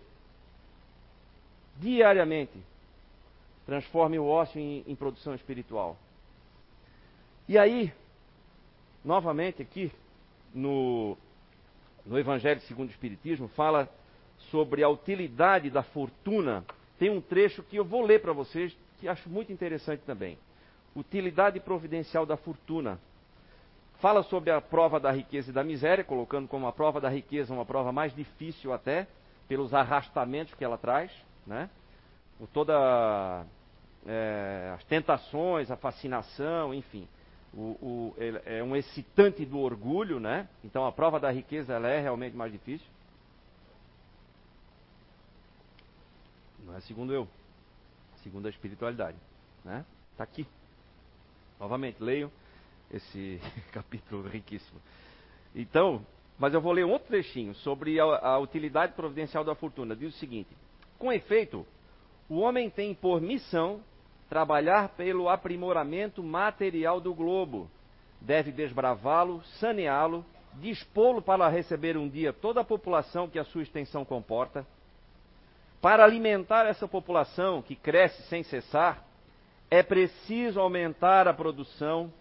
Diariamente. 1.77 2.57
Transforme 3.65 4.19
o 4.19 4.25
ócio 4.25 4.59
em, 4.59 4.83
em 4.85 4.95
produção 4.95 5.33
espiritual. 5.33 5.97
E 7.47 7.57
aí, 7.57 7.93
novamente 9.03 9.61
aqui, 9.61 9.91
no, 10.53 11.17
no 12.05 12.19
Evangelho 12.19 12.59
segundo 12.61 12.89
o 12.89 12.91
Espiritismo, 12.91 13.47
fala 13.49 13.89
sobre 14.51 14.83
a 14.83 14.89
utilidade 14.89 15.69
da 15.69 15.83
fortuna. 15.83 16.65
Tem 16.99 17.09
um 17.09 17.21
trecho 17.21 17.63
que 17.63 17.77
eu 17.77 17.85
vou 17.85 18.01
ler 18.01 18.21
para 18.21 18.33
vocês, 18.33 18.75
que 18.99 19.07
acho 19.07 19.29
muito 19.29 19.51
interessante 19.51 20.01
também. 20.05 20.37
Utilidade 20.95 21.59
providencial 21.59 22.25
da 22.25 22.37
fortuna. 22.37 22.99
Fala 24.03 24.21
sobre 24.23 24.51
a 24.51 24.59
prova 24.59 24.99
da 24.99 25.13
riqueza 25.13 25.49
e 25.49 25.53
da 25.53 25.63
miséria, 25.63 26.03
colocando 26.03 26.45
como 26.45 26.67
a 26.67 26.73
prova 26.73 26.99
da 26.99 27.07
riqueza 27.07 27.53
uma 27.53 27.65
prova 27.65 27.89
mais 27.93 28.13
difícil 28.13 28.73
até, 28.73 29.07
pelos 29.47 29.73
arrastamentos 29.73 30.53
que 30.55 30.61
ela 30.65 30.77
traz, 30.77 31.09
né? 31.47 31.69
Por 32.37 32.49
toda 32.49 33.45
é, 34.05 34.73
as 34.75 34.83
tentações, 34.83 35.71
a 35.71 35.77
fascinação, 35.77 36.73
enfim. 36.73 37.07
O, 37.53 37.61
o, 37.81 38.15
é 38.45 38.61
um 38.61 38.75
excitante 38.75 39.45
do 39.45 39.57
orgulho, 39.57 40.19
né? 40.19 40.49
Então 40.65 40.85
a 40.85 40.91
prova 40.91 41.17
da 41.17 41.31
riqueza 41.31 41.71
ela 41.71 41.87
é 41.87 42.01
realmente 42.01 42.35
mais 42.35 42.51
difícil. 42.51 42.85
Não 46.65 46.75
é 46.75 46.81
segundo 46.81 47.13
eu, 47.13 47.25
segundo 48.21 48.47
a 48.47 48.49
espiritualidade, 48.49 49.17
né? 49.63 49.85
Está 50.11 50.25
aqui. 50.25 50.45
Novamente, 51.57 52.03
leiam 52.03 52.29
esse 52.93 53.41
capítulo 53.73 54.27
riquíssimo. 54.27 54.79
Então, 55.55 56.05
mas 56.37 56.53
eu 56.53 56.61
vou 56.61 56.71
ler 56.71 56.85
um 56.85 56.91
outro 56.91 57.07
trechinho 57.07 57.53
sobre 57.55 57.99
a, 57.99 58.03
a 58.03 58.39
utilidade 58.39 58.93
providencial 58.93 59.43
da 59.43 59.55
fortuna. 59.55 59.95
Diz 59.95 60.15
o 60.15 60.17
seguinte: 60.19 60.49
Com 60.97 61.11
efeito, 61.11 61.65
o 62.29 62.39
homem 62.39 62.69
tem 62.69 62.93
por 62.93 63.21
missão 63.21 63.81
trabalhar 64.29 64.89
pelo 64.89 65.29
aprimoramento 65.29 66.23
material 66.23 66.99
do 66.99 67.13
globo. 67.13 67.69
Deve 68.19 68.51
desbravá-lo, 68.51 69.43
saneá-lo, 69.59 70.25
dispô-lo 70.55 71.21
para 71.21 71.47
receber 71.49 71.97
um 71.97 72.07
dia 72.07 72.31
toda 72.31 72.61
a 72.61 72.63
população 72.63 73.27
que 73.27 73.37
a 73.37 73.43
sua 73.43 73.63
extensão 73.63 74.05
comporta. 74.05 74.65
Para 75.81 76.05
alimentar 76.05 76.65
essa 76.65 76.87
população 76.87 77.61
que 77.61 77.75
cresce 77.75 78.23
sem 78.23 78.41
cessar, 78.43 79.03
é 79.69 79.83
preciso 79.83 80.59
aumentar 80.59 81.27
a 81.27 81.33
produção, 81.33 82.11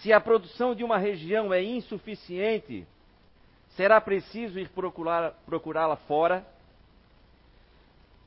se 0.00 0.12
a 0.12 0.20
produção 0.20 0.74
de 0.74 0.84
uma 0.84 0.98
região 0.98 1.52
é 1.52 1.62
insuficiente, 1.62 2.86
será 3.70 4.00
preciso 4.00 4.58
ir 4.58 4.68
procurá-la 4.70 5.96
fora. 5.96 6.46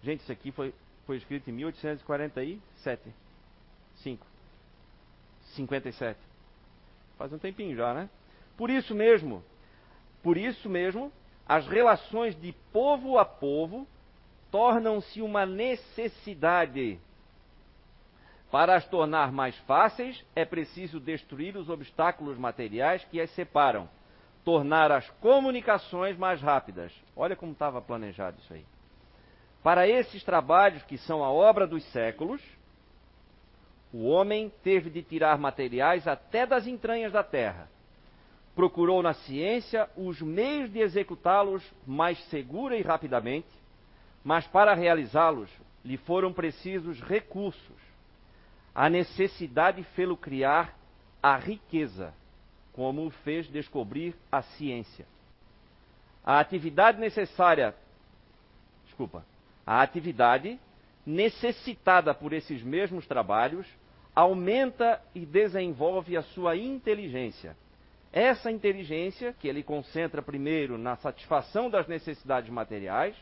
Gente, 0.03 0.21
isso 0.21 0.31
aqui 0.31 0.51
foi, 0.51 0.73
foi 1.05 1.17
escrito 1.17 1.49
em 1.49 1.53
1847. 1.53 3.13
5. 3.97 4.25
57. 5.53 6.19
Faz 7.17 7.31
um 7.31 7.37
tempinho 7.37 7.75
já, 7.75 7.93
né? 7.93 8.09
Por 8.57 8.69
isso 8.69 8.93
mesmo, 8.93 9.43
por 10.21 10.37
isso 10.37 10.69
mesmo, 10.69 11.11
as 11.47 11.67
relações 11.67 12.39
de 12.39 12.53
povo 12.71 13.17
a 13.17 13.25
povo 13.25 13.87
tornam-se 14.51 15.21
uma 15.21 15.45
necessidade 15.45 16.99
para 18.51 18.75
as 18.75 18.85
tornar 18.85 19.31
mais 19.31 19.55
fáceis, 19.59 20.21
é 20.35 20.43
preciso 20.43 20.99
destruir 20.99 21.55
os 21.55 21.69
obstáculos 21.69 22.37
materiais 22.37 23.03
que 23.05 23.21
as 23.21 23.29
separam, 23.31 23.87
tornar 24.43 24.91
as 24.91 25.09
comunicações 25.21 26.17
mais 26.17 26.41
rápidas. 26.41 26.91
Olha 27.15 27.35
como 27.35 27.53
estava 27.53 27.81
planejado 27.81 28.37
isso 28.41 28.53
aí. 28.53 28.65
Para 29.63 29.87
esses 29.87 30.21
trabalhos 30.23 30.83
que 30.83 30.97
são 30.97 31.23
a 31.23 31.31
obra 31.31 31.65
dos 31.65 31.81
séculos, 31.91 32.41
o 33.93 34.05
homem 34.09 34.51
teve 34.63 34.89
de 34.89 35.01
tirar 35.01 35.37
materiais 35.37 36.05
até 36.05 36.45
das 36.45 36.67
entranhas 36.67 37.13
da 37.13 37.23
terra. 37.23 37.69
Procurou 38.53 39.01
na 39.01 39.13
ciência 39.13 39.89
os 39.95 40.21
meios 40.21 40.69
de 40.69 40.79
executá-los 40.79 41.63
mais 41.87 42.21
segura 42.25 42.75
e 42.75 42.81
rapidamente, 42.81 43.47
mas 44.25 44.45
para 44.47 44.73
realizá-los 44.73 45.49
lhe 45.85 45.95
foram 45.95 46.33
precisos 46.33 46.99
recursos 47.01 47.80
a 48.73 48.89
necessidade 48.89 49.83
fê-lo 49.95 50.15
criar 50.15 50.77
a 51.21 51.35
riqueza, 51.35 52.13
como 52.73 53.05
o 53.05 53.11
fez 53.11 53.47
descobrir 53.47 54.15
a 54.31 54.41
ciência. 54.41 55.05
A 56.23 56.39
atividade 56.39 56.99
necessária, 56.99 57.75
desculpa, 58.85 59.25
a 59.65 59.81
atividade 59.81 60.59
necessitada 61.05 62.13
por 62.13 62.31
esses 62.33 62.61
mesmos 62.63 63.07
trabalhos 63.07 63.67
aumenta 64.15 65.01
e 65.15 65.25
desenvolve 65.25 66.15
a 66.15 66.21
sua 66.21 66.55
inteligência. 66.55 67.55
Essa 68.13 68.51
inteligência, 68.51 69.33
que 69.39 69.47
ele 69.47 69.63
concentra 69.63 70.21
primeiro 70.21 70.77
na 70.77 70.97
satisfação 70.97 71.69
das 71.69 71.87
necessidades 71.87 72.49
materiais, 72.49 73.15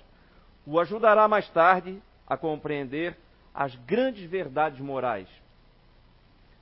o 0.65 0.79
ajudará 0.79 1.27
mais 1.27 1.47
tarde 1.49 2.01
a 2.27 2.35
compreender 2.35 3.15
as 3.53 3.75
grandes 3.75 4.29
verdades 4.29 4.79
morais. 4.79 5.27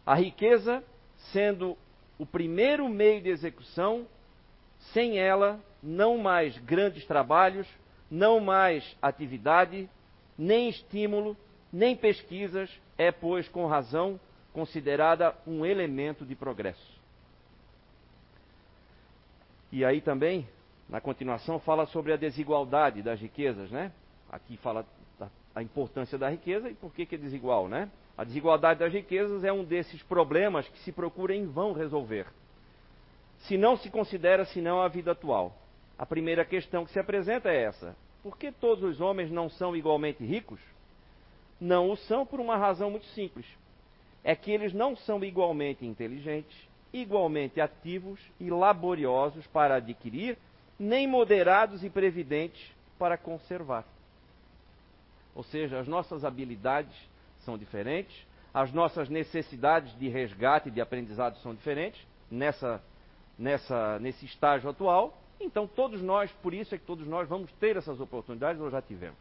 A 0.06 0.16
riqueza 0.16 0.84
sendo 1.32 1.78
o 2.18 2.26
primeiro 2.26 2.88
meio 2.90 3.22
de 3.22 3.30
execução, 3.30 4.08
sem 4.94 5.20
ela, 5.20 5.60
não 5.82 6.18
mais 6.18 6.58
grandes 6.60 7.06
trabalhos, 7.06 7.68
não 8.10 8.40
mais 8.40 8.96
atividade, 9.02 9.90
nem 10.38 10.70
estímulo, 10.70 11.36
nem 11.72 11.96
pesquisas, 11.96 12.70
é, 12.98 13.12
pois, 13.12 13.48
com 13.50 13.66
razão, 13.68 14.20
considerada 14.54 15.36
um 15.46 15.66
elemento 15.66 16.26
de 16.26 16.36
progresso. 16.36 16.98
E 19.72 19.84
aí 19.84 20.02
também, 20.02 20.48
na 20.88 21.02
continuação, 21.02 21.60
fala 21.60 21.86
sobre 21.88 22.14
a 22.14 22.18
desigualdade 22.18 23.02
das 23.02 23.20
riquezas, 23.20 23.70
né? 23.70 23.92
Aqui 24.32 24.58
fala 24.58 24.86
a 25.58 25.64
importância 25.64 26.20
da 26.20 26.30
riqueza 26.30 26.70
e 26.70 26.76
por 26.76 26.94
que, 26.94 27.04
que 27.04 27.16
é 27.16 27.18
desigual, 27.18 27.68
né? 27.68 27.90
A 28.16 28.24
desigualdade 28.24 28.80
das 28.80 28.94
riquezas 28.94 29.44
é 29.44 29.52
um 29.52 29.64
desses 29.64 30.04
problemas 30.04 30.68
que 30.68 30.78
se 30.82 30.92
procura 30.92 31.34
em 31.34 31.48
vão 31.48 31.74
resolver. 31.74 32.28
Se 33.40 33.58
não 33.58 33.76
se 33.76 33.90
considera 33.90 34.46
senão 34.46 34.80
a 34.80 34.88
vida 34.88 35.14
atual. 35.14 35.58
A 35.98 36.06
primeira 36.06 36.46
questão 36.46 36.86
que 36.86 36.92
se 36.92 37.00
apresenta 37.00 37.50
é 37.50 37.64
essa: 37.64 37.96
por 38.22 38.38
que 38.38 38.52
todos 38.52 38.84
os 38.84 39.02
homens 39.02 39.32
não 39.32 39.50
são 39.50 39.76
igualmente 39.76 40.24
ricos? 40.24 40.60
Não 41.60 41.90
o 41.90 41.98
são 41.98 42.24
por 42.24 42.40
uma 42.40 42.56
razão 42.56 42.92
muito 42.92 43.08
simples. 43.08 43.48
É 44.24 44.36
que 44.36 44.52
eles 44.52 44.74
não 44.74 44.96
são 44.96 45.24
igualmente 45.24 45.84
inteligentes, 45.88 46.56
igualmente 46.94 47.60
ativos 47.60 48.20
e 48.40 48.52
laboriosos 48.52 49.48
para 49.48 49.78
adquirir, 49.78 50.38
nem 50.78 51.08
moderados 51.08 51.84
e 51.84 51.90
previdentes 51.90 52.64
para 53.00 53.18
conservar. 53.18 53.86
Ou 55.38 55.44
seja, 55.44 55.78
as 55.78 55.88
nossas 55.88 56.26
habilidades 56.26 56.92
são 57.42 57.60
diferentes, 57.60 58.26
as 58.52 58.74
nossas 58.74 59.08
necessidades 59.08 59.96
de 60.00 60.10
resgate 60.10 60.70
e 60.70 60.72
de 60.72 60.82
aprendizado 60.82 61.38
são 61.44 61.54
diferentes 61.54 62.02
nessa, 62.32 62.82
nessa, 63.38 64.00
nesse 64.00 64.26
estágio 64.26 64.68
atual. 64.68 65.16
Então, 65.40 65.68
todos 65.68 66.02
nós, 66.02 66.32
por 66.42 66.56
isso 66.56 66.74
é 66.74 66.78
que 66.80 66.86
todos 66.86 67.06
nós 67.06 67.30
vamos 67.30 67.52
ter 67.60 67.78
essas 67.78 68.00
oportunidades 68.02 68.60
ou 68.60 68.72
já 68.72 68.82
tivemos. 68.82 69.20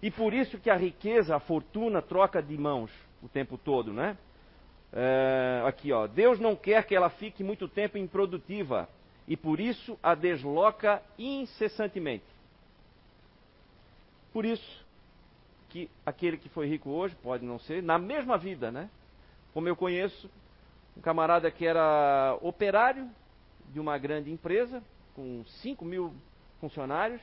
E 0.00 0.12
por 0.12 0.32
isso 0.32 0.60
que 0.60 0.70
a 0.70 0.76
riqueza, 0.76 1.34
a 1.34 1.40
fortuna, 1.40 2.00
troca 2.00 2.40
de 2.40 2.56
mãos 2.56 2.92
o 3.20 3.28
tempo 3.28 3.58
todo, 3.58 3.92
né? 3.92 4.16
É, 4.92 5.62
aqui, 5.66 5.90
ó. 5.90 6.06
Deus 6.06 6.38
não 6.38 6.54
quer 6.54 6.86
que 6.86 6.94
ela 6.94 7.10
fique 7.10 7.42
muito 7.42 7.66
tempo 7.66 7.98
improdutiva 7.98 8.88
e 9.26 9.36
por 9.36 9.58
isso 9.58 9.98
a 10.00 10.14
desloca 10.14 11.02
incessantemente. 11.18 12.24
Por 14.32 14.44
isso 14.44 14.85
que 15.76 15.90
aquele 16.06 16.38
que 16.38 16.48
foi 16.48 16.66
rico 16.66 16.88
hoje 16.88 17.14
pode 17.22 17.44
não 17.44 17.58
ser, 17.58 17.82
na 17.82 17.98
mesma 17.98 18.38
vida, 18.38 18.70
né? 18.70 18.88
Como 19.52 19.68
eu 19.68 19.76
conheço 19.76 20.30
um 20.96 21.02
camarada 21.02 21.50
que 21.50 21.66
era 21.66 22.38
operário 22.40 23.06
de 23.74 23.78
uma 23.78 23.98
grande 23.98 24.32
empresa, 24.32 24.82
com 25.14 25.44
5 25.44 25.84
mil 25.84 26.14
funcionários. 26.62 27.20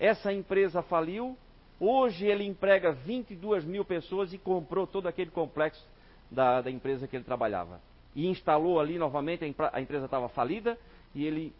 Essa 0.00 0.32
empresa 0.32 0.80
faliu. 0.80 1.36
Hoje 1.78 2.24
ele 2.24 2.44
emprega 2.44 2.92
22 2.92 3.62
mil 3.66 3.84
pessoas 3.84 4.32
e 4.32 4.38
comprou 4.38 4.86
todo 4.86 5.06
aquele 5.06 5.30
complexo 5.30 5.86
da, 6.30 6.62
da 6.62 6.70
empresa 6.70 7.06
que 7.06 7.14
ele 7.14 7.24
trabalhava. 7.24 7.78
E 8.14 8.26
instalou 8.26 8.80
ali 8.80 8.98
novamente, 8.98 9.44
a, 9.44 9.76
a 9.76 9.82
empresa 9.82 10.06
estava 10.06 10.30
falida, 10.30 10.78
e 11.14 11.26
ele 11.26 11.52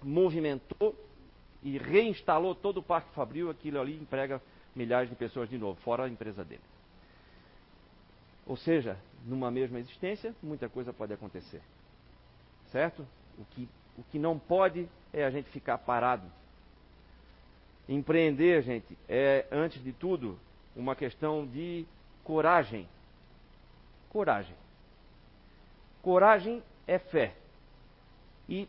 movimentou 0.00 0.94
e 1.60 1.76
reinstalou 1.76 2.54
todo 2.54 2.76
o 2.78 2.82
Parque 2.82 3.12
Fabril, 3.14 3.50
aquilo 3.50 3.80
ali 3.80 3.96
emprega 3.96 4.40
milhares 4.74 5.08
de 5.08 5.16
pessoas 5.16 5.48
de 5.48 5.58
novo, 5.58 5.80
fora 5.80 6.04
a 6.04 6.08
empresa 6.08 6.44
dele. 6.44 6.62
Ou 8.46 8.56
seja, 8.56 8.98
numa 9.24 9.50
mesma 9.50 9.78
existência, 9.78 10.34
muita 10.42 10.68
coisa 10.68 10.92
pode 10.92 11.12
acontecer. 11.12 11.62
Certo? 12.72 13.06
O 13.38 13.44
que, 13.44 13.68
o 13.98 14.02
que 14.04 14.18
não 14.18 14.38
pode 14.38 14.88
é 15.12 15.24
a 15.24 15.30
gente 15.30 15.48
ficar 15.50 15.78
parado. 15.78 16.26
Empreender, 17.88 18.62
gente, 18.62 18.96
é, 19.08 19.46
antes 19.50 19.82
de 19.82 19.92
tudo, 19.92 20.38
uma 20.74 20.94
questão 20.94 21.46
de 21.46 21.86
coragem. 22.24 22.88
Coragem. 24.08 24.54
Coragem 26.02 26.62
é 26.86 26.98
fé. 26.98 27.34
E 28.48 28.68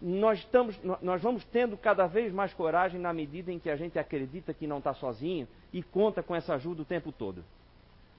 nós, 0.00 0.38
estamos, 0.38 0.80
nós 1.02 1.20
vamos 1.20 1.44
tendo 1.46 1.76
cada 1.76 2.06
vez 2.06 2.32
mais 2.32 2.54
coragem 2.54 2.98
na 2.98 3.12
medida 3.12 3.52
em 3.52 3.58
que 3.58 3.68
a 3.68 3.76
gente 3.76 3.98
acredita 3.98 4.54
que 4.54 4.66
não 4.66 4.78
está 4.78 4.94
sozinho 4.94 5.46
e 5.72 5.82
conta 5.82 6.22
com 6.22 6.34
essa 6.34 6.54
ajuda 6.54 6.82
o 6.82 6.86
tempo 6.86 7.12
todo. 7.12 7.44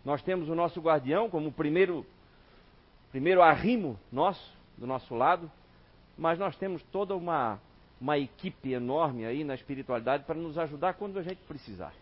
Nós 0.05 0.21
temos 0.21 0.47
o 0.47 0.55
nosso 0.55 0.79
guardião 0.79 1.29
como 1.29 1.51
primeiro, 1.51 2.05
primeiro 3.11 3.41
arrimo 3.41 3.99
nosso, 4.11 4.55
do 4.77 4.85
nosso 4.85 5.15
lado, 5.15 5.51
mas 6.17 6.37
nós 6.37 6.55
temos 6.55 6.83
toda 6.91 7.15
uma, 7.15 7.59
uma 7.99 8.17
equipe 8.17 8.73
enorme 8.73 9.25
aí 9.25 9.43
na 9.43 9.55
espiritualidade 9.55 10.23
para 10.23 10.35
nos 10.35 10.57
ajudar 10.57 10.93
quando 10.93 11.17
a 11.17 11.23
gente 11.23 11.41
precisar. 11.47 11.93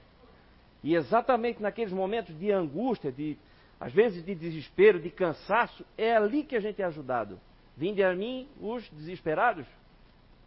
E 0.84 0.96
exatamente 0.96 1.62
naqueles 1.62 1.94
momentos 1.94 2.38
de 2.38 2.52
angústia, 2.52 3.12
de 3.12 3.38
às 3.80 3.94
vezes 3.94 4.26
de 4.26 4.36
desespero, 4.36 5.00
de 5.00 5.10
cansaço, 5.10 5.86
é 5.98 6.15
ali 6.15 6.44
que 6.44 6.56
a 6.56 6.60
gente 6.60 6.82
é 6.82 6.86
ajudado. 6.86 7.39
Vinde 7.80 8.04
a 8.04 8.13
mim 8.13 8.46
os 8.60 8.88
desesperados. 8.89 9.65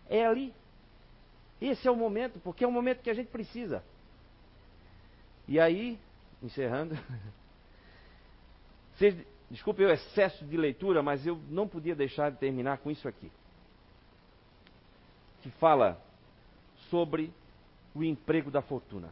É 0.06 0.26
ali. 0.26 0.54
Esse 1.58 1.88
é 1.88 1.90
o 1.90 1.96
momento, 1.96 2.38
porque 2.40 2.62
é 2.62 2.68
o 2.68 2.70
momento 2.70 3.00
que 3.00 3.08
a 3.08 3.14
gente 3.14 3.30
precisa. 3.30 3.82
E 5.48 5.58
aí, 5.58 5.98
encerrando, 6.42 6.94
Vocês, 8.94 9.16
desculpe 9.50 9.82
o 9.82 9.90
excesso 9.90 10.44
de 10.44 10.58
leitura, 10.58 11.02
mas 11.02 11.26
eu 11.26 11.40
não 11.48 11.66
podia 11.66 11.94
deixar 11.94 12.30
de 12.30 12.36
terminar 12.36 12.78
com 12.78 12.90
isso 12.90 13.08
aqui. 13.08 13.32
Que 15.40 15.50
fala 15.52 15.98
sobre 16.90 17.32
o 17.94 18.04
emprego 18.04 18.50
da 18.50 18.60
fortuna. 18.60 19.08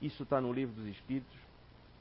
Isso 0.00 0.22
está 0.22 0.40
no 0.40 0.52
livro 0.54 0.74
dos 0.74 0.86
Espíritos 0.86 1.36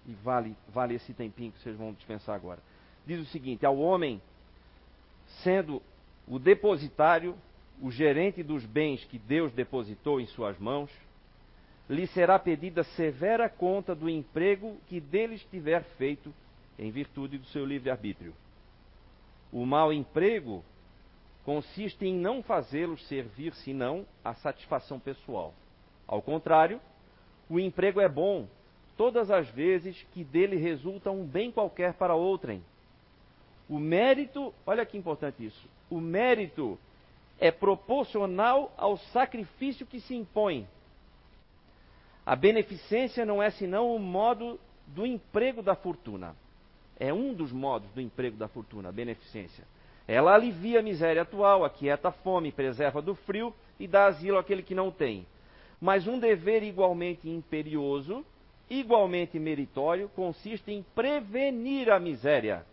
e 0.05 0.13
vale, 0.13 0.55
vale 0.69 0.95
esse 0.95 1.13
tempinho 1.13 1.51
que 1.51 1.59
vocês 1.59 1.75
vão 1.75 1.91
dispensar 1.91 2.35
agora. 2.35 2.61
Diz 3.05 3.19
o 3.19 3.25
seguinte: 3.25 3.65
ao 3.65 3.77
homem, 3.77 4.21
sendo 5.43 5.81
o 6.27 6.39
depositário, 6.39 7.35
o 7.81 7.91
gerente 7.91 8.43
dos 8.43 8.65
bens 8.65 9.03
que 9.05 9.17
Deus 9.17 9.51
depositou 9.53 10.19
em 10.19 10.25
suas 10.27 10.57
mãos, 10.57 10.91
lhe 11.89 12.05
será 12.07 12.37
pedida 12.37 12.83
severa 12.83 13.47
conta 13.49 13.95
do 13.95 14.09
emprego 14.09 14.77
que 14.87 14.99
deles 14.99 15.45
tiver 15.49 15.83
feito 15.97 16.33
em 16.77 16.91
virtude 16.91 17.37
do 17.37 17.45
seu 17.45 17.65
livre-arbítrio. 17.65 18.33
O 19.51 19.65
mau 19.65 19.93
emprego 19.93 20.63
consiste 21.45 22.05
em 22.05 22.13
não 22.13 22.43
fazê-los 22.43 23.07
servir 23.07 23.53
senão 23.53 24.05
a 24.23 24.33
satisfação 24.33 24.99
pessoal. 24.99 25.53
Ao 26.05 26.21
contrário, 26.21 26.81
o 27.49 27.57
emprego 27.59 28.01
é 28.01 28.09
bom 28.09 28.47
todas 28.97 29.31
as 29.31 29.47
vezes 29.49 30.05
que 30.11 30.23
dele 30.23 30.57
resulta 30.57 31.09
um 31.09 31.25
bem 31.25 31.51
qualquer 31.51 31.93
para 31.93 32.15
outrem. 32.15 32.61
O 33.69 33.79
mérito, 33.79 34.53
olha 34.65 34.85
que 34.85 34.97
importante 34.97 35.45
isso, 35.45 35.67
o 35.89 35.99
mérito 35.99 36.77
é 37.39 37.51
proporcional 37.51 38.73
ao 38.77 38.97
sacrifício 38.97 39.85
que 39.85 39.99
se 39.99 40.15
impõe. 40.15 40.67
A 42.25 42.35
beneficência 42.35 43.25
não 43.25 43.41
é 43.41 43.49
senão 43.51 43.95
o 43.95 43.99
modo 43.99 44.59
do 44.87 45.05
emprego 45.05 45.61
da 45.61 45.75
fortuna. 45.75 46.35
É 46.99 47.13
um 47.13 47.33
dos 47.33 47.51
modos 47.51 47.89
do 47.91 48.01
emprego 48.01 48.37
da 48.37 48.47
fortuna, 48.47 48.89
a 48.89 48.91
beneficência. 48.91 49.63
Ela 50.07 50.33
alivia 50.33 50.79
a 50.79 50.83
miséria 50.83 51.21
atual, 51.21 51.63
aquieta 51.63 52.07
a 52.07 52.11
fome, 52.11 52.51
preserva 52.51 53.01
do 53.01 53.13
frio 53.13 53.53
e 53.79 53.87
dá 53.87 54.07
asilo 54.07 54.37
àquele 54.37 54.63
que 54.63 54.73
não 54.73 54.89
tem. 54.89 55.27
Mas 55.79 56.07
um 56.07 56.17
dever 56.17 56.63
igualmente 56.63 57.29
imperioso, 57.29 58.25
igualmente 58.69 59.37
meritório, 59.37 60.09
consiste 60.15 60.71
em 60.71 60.83
prevenir 60.95 61.91
a 61.91 61.99
miséria. 61.99 62.65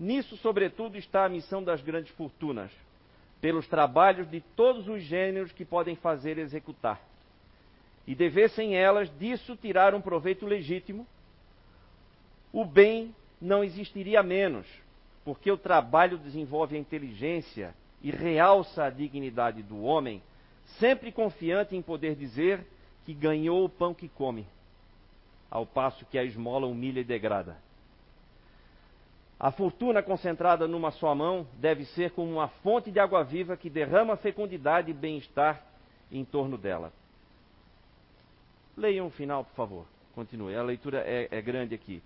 Nisso, 0.00 0.34
sobretudo, 0.38 0.96
está 0.96 1.26
a 1.26 1.28
missão 1.28 1.62
das 1.62 1.82
grandes 1.82 2.10
fortunas, 2.14 2.72
pelos 3.38 3.68
trabalhos 3.68 4.30
de 4.30 4.40
todos 4.40 4.88
os 4.88 5.02
gêneros 5.02 5.52
que 5.52 5.62
podem 5.62 5.94
fazer 5.94 6.38
executar. 6.38 6.98
E 8.06 8.14
devessem 8.14 8.74
elas 8.74 9.10
disso 9.18 9.54
tirar 9.56 9.94
um 9.94 10.00
proveito 10.00 10.46
legítimo, 10.46 11.06
o 12.50 12.64
bem 12.64 13.14
não 13.38 13.62
existiria 13.62 14.22
menos, 14.22 14.66
porque 15.22 15.50
o 15.50 15.58
trabalho 15.58 16.16
desenvolve 16.16 16.76
a 16.76 16.80
inteligência 16.80 17.74
e 18.02 18.10
realça 18.10 18.84
a 18.84 18.90
dignidade 18.90 19.62
do 19.62 19.82
homem, 19.82 20.22
sempre 20.78 21.12
confiante 21.12 21.76
em 21.76 21.82
poder 21.82 22.16
dizer 22.16 22.66
que 23.04 23.12
ganhou 23.12 23.66
o 23.66 23.68
pão 23.68 23.92
que 23.92 24.08
come, 24.08 24.46
ao 25.50 25.66
passo 25.66 26.06
que 26.06 26.18
a 26.18 26.24
esmola 26.24 26.66
humilha 26.66 27.00
e 27.00 27.04
degrada. 27.04 27.56
A 29.40 29.50
fortuna 29.50 30.02
concentrada 30.02 30.68
numa 30.68 30.90
só 30.90 31.14
mão 31.14 31.46
deve 31.54 31.86
ser 31.86 32.10
como 32.10 32.30
uma 32.30 32.48
fonte 32.62 32.90
de 32.90 33.00
água 33.00 33.24
viva 33.24 33.56
que 33.56 33.70
derrama 33.70 34.16
fecundidade 34.16 34.90
e 34.90 34.94
bem-estar 34.94 35.64
em 36.12 36.24
torno 36.24 36.58
dela. 36.58 36.92
Leiam 38.76 39.06
o 39.06 39.10
final, 39.10 39.44
por 39.44 39.54
favor. 39.54 39.86
Continue. 40.14 40.54
A 40.54 40.62
leitura 40.62 41.02
é, 41.06 41.28
é 41.30 41.40
grande 41.40 41.74
aqui 41.74 42.02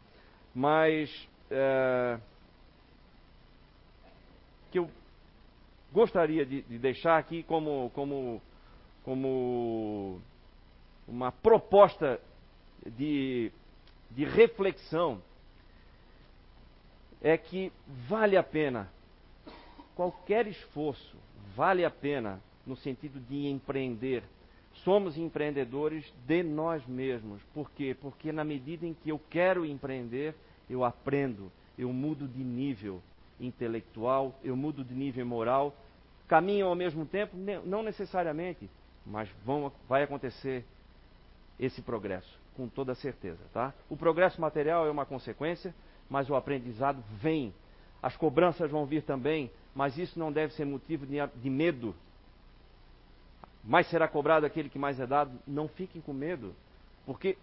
mas 0.55 1.11
é, 1.51 2.18
que 4.70 4.78
eu 4.78 4.89
gostaria 5.93 6.47
de, 6.47 6.62
de, 6.62 6.78
deixar 6.78 7.18
aqui 7.18 7.43
como, 7.43 7.91
como, 7.91 8.41
como 9.05 10.20
uma 11.09 11.32
proposta 11.32 12.20
de, 12.87 13.51
de 14.11 14.24
reflexão 14.24 15.20
é 17.23 17.37
que 17.37 17.73
vale 18.09 18.37
a 18.37 18.43
pena, 18.43 18.89
qualquer 19.95 20.47
esforço 20.47 21.17
vale 21.57 21.85
a 21.85 21.91
pena 21.91 22.41
no 22.67 22.77
sentido 22.77 23.21
de 23.21 23.47
empreender. 23.47 24.23
Somos 24.83 25.17
empreendedores 25.17 26.05
de 26.27 26.43
nós 26.43 26.85
mesmos. 26.87 27.41
Por 27.55 27.71
quê? 27.71 27.97
Porque 27.99 28.33
na 28.33 28.45
medida 28.45 28.85
em 28.85 28.95
que 28.95 29.09
eu 29.11 29.21
quero 29.31 29.65
empreender, 29.65 30.35
eu 30.69 30.85
aprendo, 30.85 31.51
eu 31.79 31.93
mudo 31.93 32.27
de 32.27 32.43
nível 32.43 33.01
intelectual, 33.41 34.35
eu 34.43 34.57
mudo 34.57 34.85
de 34.85 34.95
nível 34.95 35.25
moral. 35.25 35.75
Caminham 36.27 36.69
ao 36.69 36.75
mesmo 36.75 37.07
tempo? 37.07 37.37
Não 37.65 37.83
necessariamente. 37.83 38.69
mas 39.07 39.29
vão, 39.45 39.71
vai 39.89 40.03
acontecer 40.03 40.65
esse 41.59 41.83
progresso, 41.83 42.39
com 42.57 42.69
toda 42.69 42.95
certeza, 42.95 43.41
tá? 43.53 43.73
O 43.89 43.97
progresso 43.97 44.41
material 44.41 44.87
é 44.87 44.91
uma 44.91 45.07
consequência, 45.07 45.75
mas 46.09 46.29
o 46.29 46.35
aprendizado 46.35 47.03
vem. 47.21 47.53
As 48.03 48.17
cobranças 48.17 48.71
vão 48.71 48.85
vir 48.85 49.03
também, 49.03 49.51
mas 49.75 49.97
isso 49.99 50.19
não 50.19 50.31
deve 50.31 50.53
ser 50.55 50.65
motivo 50.65 51.07
de, 51.07 51.17
de 51.37 51.51
medo. 51.51 51.95
Mais 53.63 53.87
será 53.89 54.07
cobrado 54.07 54.45
aquele 54.45 54.69
que 54.69 54.79
mais 54.79 55.01
é 55.01 55.07
dado. 55.07 55.33
Não 55.47 55.69
fiquem 55.69 56.03
com 56.03 56.13
medo, 56.13 56.55
porque 57.07 57.37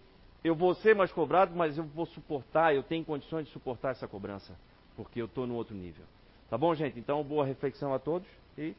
eu 0.44 0.54
vou 0.54 0.74
ser 0.74 0.94
mais 0.94 1.12
cobrado, 1.12 1.54
mas 1.54 1.78
eu 1.78 1.84
vou 1.84 2.06
suportar, 2.06 2.74
eu 2.74 2.82
tenho 2.82 3.04
condições 3.04 3.46
de 3.46 3.52
suportar 3.52 3.90
essa 3.90 4.08
cobrança, 4.08 4.56
porque 4.96 5.20
eu 5.20 5.26
estou 5.26 5.46
no 5.46 5.54
outro 5.54 5.74
nível. 5.74 6.04
Tá 6.50 6.58
bom, 6.58 6.74
gente? 6.74 6.98
Então, 6.98 7.22
boa 7.22 7.44
reflexão 7.44 7.94
a 7.94 7.98
todos 7.98 8.28
e 8.58 8.74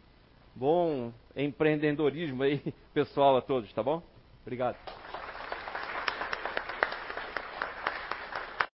bom 0.56 1.12
empreendedorismo 1.36 2.44
aí, 2.44 2.62
pessoal, 2.94 3.38
a 3.38 3.42
todos, 3.42 3.72
tá 3.74 3.82
bom? 3.82 4.02
Obrigado. 4.44 4.78